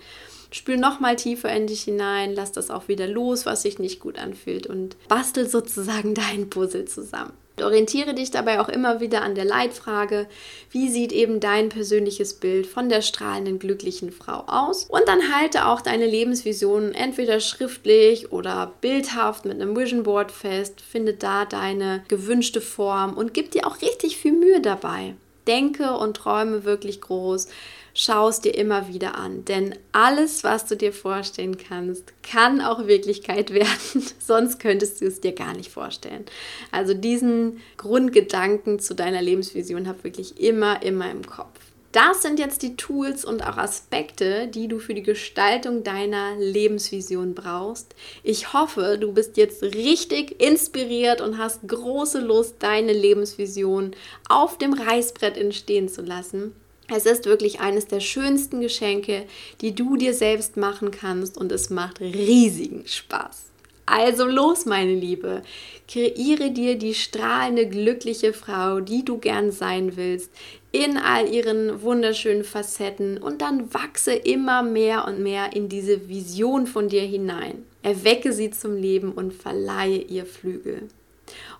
spür 0.50 0.76
noch 0.76 1.00
mal 1.00 1.16
tiefer 1.16 1.50
in 1.50 1.66
dich 1.66 1.82
hinein, 1.82 2.34
lass 2.34 2.52
das 2.52 2.70
auch 2.70 2.88
wieder 2.88 3.06
los, 3.06 3.46
was 3.46 3.62
sich 3.62 3.78
nicht 3.78 4.00
gut 4.00 4.18
anfühlt 4.18 4.66
und 4.66 4.96
bastel 5.08 5.48
sozusagen 5.48 6.14
dein 6.30 6.50
Puzzle 6.50 6.84
zusammen. 6.84 7.32
Orientiere 7.62 8.14
dich 8.14 8.30
dabei 8.30 8.60
auch 8.60 8.68
immer 8.68 9.00
wieder 9.00 9.22
an 9.22 9.34
der 9.34 9.44
Leitfrage, 9.44 10.26
wie 10.70 10.88
sieht 10.88 11.12
eben 11.12 11.40
dein 11.40 11.68
persönliches 11.68 12.34
Bild 12.34 12.66
von 12.66 12.88
der 12.88 13.02
strahlenden, 13.02 13.58
glücklichen 13.58 14.12
Frau 14.12 14.44
aus? 14.46 14.84
Und 14.84 15.06
dann 15.06 15.34
halte 15.34 15.66
auch 15.66 15.80
deine 15.80 16.06
Lebensvision 16.06 16.92
entweder 16.92 17.40
schriftlich 17.40 18.32
oder 18.32 18.72
bildhaft 18.80 19.44
mit 19.44 19.60
einem 19.60 19.76
Vision 19.76 20.02
Board 20.02 20.32
fest, 20.32 20.80
finde 20.80 21.14
da 21.14 21.44
deine 21.44 22.04
gewünschte 22.08 22.60
Form 22.60 23.14
und 23.16 23.34
gib 23.34 23.50
dir 23.50 23.66
auch 23.66 23.82
richtig 23.82 24.16
viel 24.16 24.32
Mühe 24.32 24.60
dabei. 24.60 25.14
Denke 25.46 25.96
und 25.96 26.16
träume 26.16 26.64
wirklich 26.64 27.00
groß. 27.00 27.48
schau 27.92 28.28
es 28.28 28.40
dir 28.40 28.54
immer 28.54 28.88
wieder 28.88 29.16
an. 29.16 29.44
Denn 29.44 29.74
alles, 29.92 30.44
was 30.44 30.66
du 30.66 30.76
dir 30.76 30.92
vorstellen 30.92 31.58
kannst, 31.58 32.12
kann 32.22 32.60
auch 32.60 32.86
Wirklichkeit 32.86 33.50
werden. 33.54 34.04
Sonst 34.18 34.60
könntest 34.60 35.00
du 35.00 35.06
es 35.06 35.20
dir 35.20 35.32
gar 35.32 35.54
nicht 35.54 35.70
vorstellen. 35.70 36.24
Also 36.70 36.94
diesen 36.94 37.60
Grundgedanken 37.76 38.78
zu 38.78 38.94
deiner 38.94 39.22
Lebensvision 39.22 39.88
hab 39.88 40.04
wirklich 40.04 40.40
immer, 40.40 40.82
immer 40.82 41.10
im 41.10 41.26
Kopf. 41.26 41.58
Das 41.92 42.22
sind 42.22 42.38
jetzt 42.38 42.62
die 42.62 42.76
Tools 42.76 43.24
und 43.24 43.42
auch 43.42 43.56
Aspekte, 43.56 44.46
die 44.46 44.68
du 44.68 44.78
für 44.78 44.94
die 44.94 45.02
Gestaltung 45.02 45.82
deiner 45.82 46.36
Lebensvision 46.38 47.34
brauchst. 47.34 47.96
Ich 48.22 48.52
hoffe, 48.52 48.96
du 49.00 49.12
bist 49.12 49.36
jetzt 49.36 49.64
richtig 49.64 50.40
inspiriert 50.40 51.20
und 51.20 51.36
hast 51.36 51.66
große 51.66 52.20
Lust, 52.20 52.56
deine 52.60 52.92
Lebensvision 52.92 53.90
auf 54.28 54.56
dem 54.56 54.72
Reißbrett 54.72 55.36
entstehen 55.36 55.88
zu 55.88 56.02
lassen. 56.02 56.54
Es 56.94 57.06
ist 57.06 57.26
wirklich 57.26 57.60
eines 57.60 57.88
der 57.88 58.00
schönsten 58.00 58.60
Geschenke, 58.60 59.24
die 59.60 59.74
du 59.74 59.96
dir 59.96 60.14
selbst 60.14 60.56
machen 60.56 60.92
kannst 60.92 61.36
und 61.36 61.50
es 61.50 61.70
macht 61.70 62.00
riesigen 62.00 62.86
Spaß. 62.86 63.50
Also 63.90 64.24
los, 64.24 64.66
meine 64.66 64.94
Liebe, 64.94 65.42
kreiere 65.88 66.52
dir 66.52 66.78
die 66.78 66.94
strahlende, 66.94 67.68
glückliche 67.68 68.32
Frau, 68.32 68.78
die 68.78 69.04
du 69.04 69.18
gern 69.18 69.50
sein 69.50 69.96
willst, 69.96 70.30
in 70.72 70.96
all 70.96 71.28
ihren 71.28 71.82
wunderschönen 71.82 72.44
Facetten 72.44 73.18
und 73.18 73.42
dann 73.42 73.74
wachse 73.74 74.12
immer 74.12 74.62
mehr 74.62 75.06
und 75.06 75.20
mehr 75.20 75.52
in 75.52 75.68
diese 75.68 76.08
Vision 76.08 76.66
von 76.66 76.88
dir 76.88 77.02
hinein. 77.02 77.64
Erwecke 77.82 78.32
sie 78.32 78.50
zum 78.50 78.76
Leben 78.76 79.12
und 79.12 79.32
verleihe 79.32 79.98
ihr 79.98 80.26
Flügel. 80.26 80.88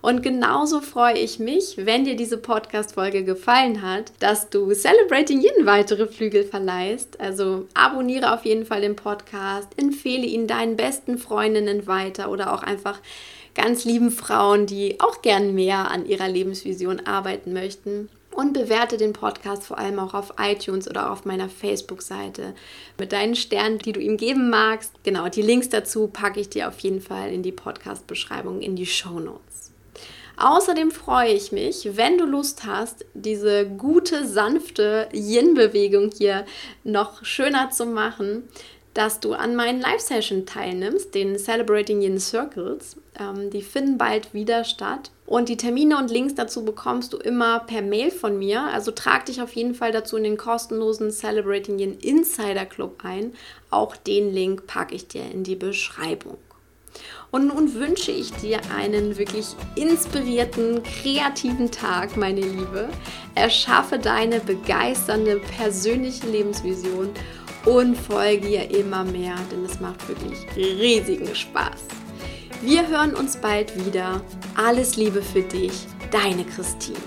Und 0.01 0.23
genauso 0.23 0.81
freue 0.81 1.19
ich 1.19 1.39
mich, 1.39 1.77
wenn 1.77 2.05
dir 2.05 2.17
diese 2.17 2.39
Podcast-Folge 2.39 3.25
gefallen 3.25 3.83
hat, 3.83 4.13
dass 4.19 4.49
du 4.51 4.73
Celebrating 4.73 5.41
jeden 5.41 5.67
weitere 5.67 6.07
Flügel 6.07 6.45
verleihst. 6.45 7.21
Also 7.21 7.67
abonniere 7.75 8.33
auf 8.33 8.45
jeden 8.45 8.65
Fall 8.65 8.81
den 8.81 8.97
Podcast, 8.97 9.69
empfehle 9.77 10.27
ihn 10.27 10.47
deinen 10.47 10.77
besten 10.77 11.19
Freundinnen 11.19 11.87
weiter 11.87 12.31
oder 12.31 12.53
auch 12.53 12.63
einfach 12.63 13.01
ganz 13.55 13.85
lieben 13.85 14.11
Frauen, 14.11 14.67
die 14.67 15.01
auch 15.01 15.23
gern 15.23 15.55
mehr 15.55 15.91
an 15.91 16.07
ihrer 16.07 16.29
Lebensvision 16.29 17.01
arbeiten 17.07 17.53
möchten 17.53 18.09
und 18.33 18.53
bewerte 18.53 18.97
den 18.97 19.13
Podcast 19.13 19.65
vor 19.65 19.79
allem 19.79 19.99
auch 19.99 20.15
auf 20.15 20.35
iTunes 20.39 20.89
oder 20.89 21.11
auf 21.11 21.25
meiner 21.25 21.49
Facebook-Seite 21.49 22.55
mit 22.99 23.13
deinen 23.13 23.35
Sternen, 23.35 23.79
die 23.79 23.93
du 23.93 24.01
ihm 24.01 24.17
geben 24.17 24.51
magst. 24.51 24.93
Genau, 25.03 25.29
die 25.29 25.43
Links 25.43 25.69
dazu 25.69 26.07
packe 26.07 26.41
ich 26.41 26.49
dir 26.49 26.69
auf 26.69 26.79
jeden 26.81 27.01
Fall 27.01 27.33
in 27.33 27.43
die 27.43 27.53
Podcast-Beschreibung, 27.53 28.61
in 28.61 28.77
die 28.77 28.87
Show 28.87 29.19
Notes. 29.19 29.73
Außerdem 30.37 30.91
freue 30.91 31.35
ich 31.35 31.53
mich, 31.53 31.97
wenn 31.97 32.17
du 32.17 32.25
Lust 32.25 32.65
hast, 32.65 33.05
diese 33.13 33.67
gute, 33.67 34.27
sanfte 34.27 35.09
Yin-Bewegung 35.13 36.13
hier 36.17 36.47
noch 36.83 37.25
schöner 37.27 37.71
zu 37.71 37.85
machen, 37.85 38.45
dass 38.95 39.21
du 39.21 39.35
an 39.35 39.55
meinen 39.55 39.83
Live-Session 39.83 40.47
teilnimmst, 40.47 41.15
den 41.15 41.39
Celebrating 41.39 42.01
Yin 42.01 42.19
Circles. 42.19 42.97
Ähm, 43.19 43.51
die 43.51 43.63
finden 43.63 43.99
bald 43.99 44.33
wieder 44.33 44.65
statt. 44.65 45.11
Und 45.31 45.49
die 45.49 45.57
Termine 45.57 45.97
und 45.97 46.11
Links 46.11 46.35
dazu 46.35 46.65
bekommst 46.65 47.13
du 47.13 47.17
immer 47.17 47.61
per 47.61 47.83
Mail 47.83 48.11
von 48.11 48.37
mir. 48.37 48.63
Also 48.63 48.91
trag 48.91 49.27
dich 49.27 49.41
auf 49.41 49.55
jeden 49.55 49.77
Fall 49.77 49.93
dazu 49.93 50.17
in 50.17 50.25
den 50.25 50.37
kostenlosen 50.37 51.13
Celebrating 51.13 51.79
Yin 51.79 51.97
Insider 52.01 52.67
Club 52.67 53.05
ein. 53.05 53.33
Auch 53.71 53.95
den 53.95 54.35
Link 54.35 54.67
packe 54.67 54.97
ich 54.97 55.07
dir 55.07 55.23
in 55.31 55.45
die 55.45 55.55
Beschreibung. 55.55 56.37
Und 57.31 57.47
nun 57.47 57.75
wünsche 57.75 58.11
ich 58.11 58.33
dir 58.33 58.59
einen 58.77 59.19
wirklich 59.19 59.47
inspirierten, 59.77 60.83
kreativen 60.83 61.71
Tag, 61.71 62.17
meine 62.17 62.41
Liebe. 62.41 62.89
Erschaffe 63.37 64.01
deine 64.01 64.41
begeisternde 64.41 65.41
persönliche 65.57 66.27
Lebensvision 66.27 67.11
und 67.67 67.95
folge 67.95 68.49
ihr 68.49 68.69
immer 68.77 69.05
mehr, 69.05 69.37
denn 69.53 69.65
es 69.65 69.79
macht 69.79 70.09
wirklich 70.09 70.45
riesigen 70.57 71.33
Spaß. 71.33 72.10
Wir 72.63 72.87
hören 72.89 73.15
uns 73.15 73.39
bald 73.39 73.75
wieder. 73.87 74.21
Alles 74.55 74.97
Liebe 74.97 75.23
für 75.23 75.41
dich, 75.41 75.73
deine 76.11 76.45
Christine. 76.45 76.99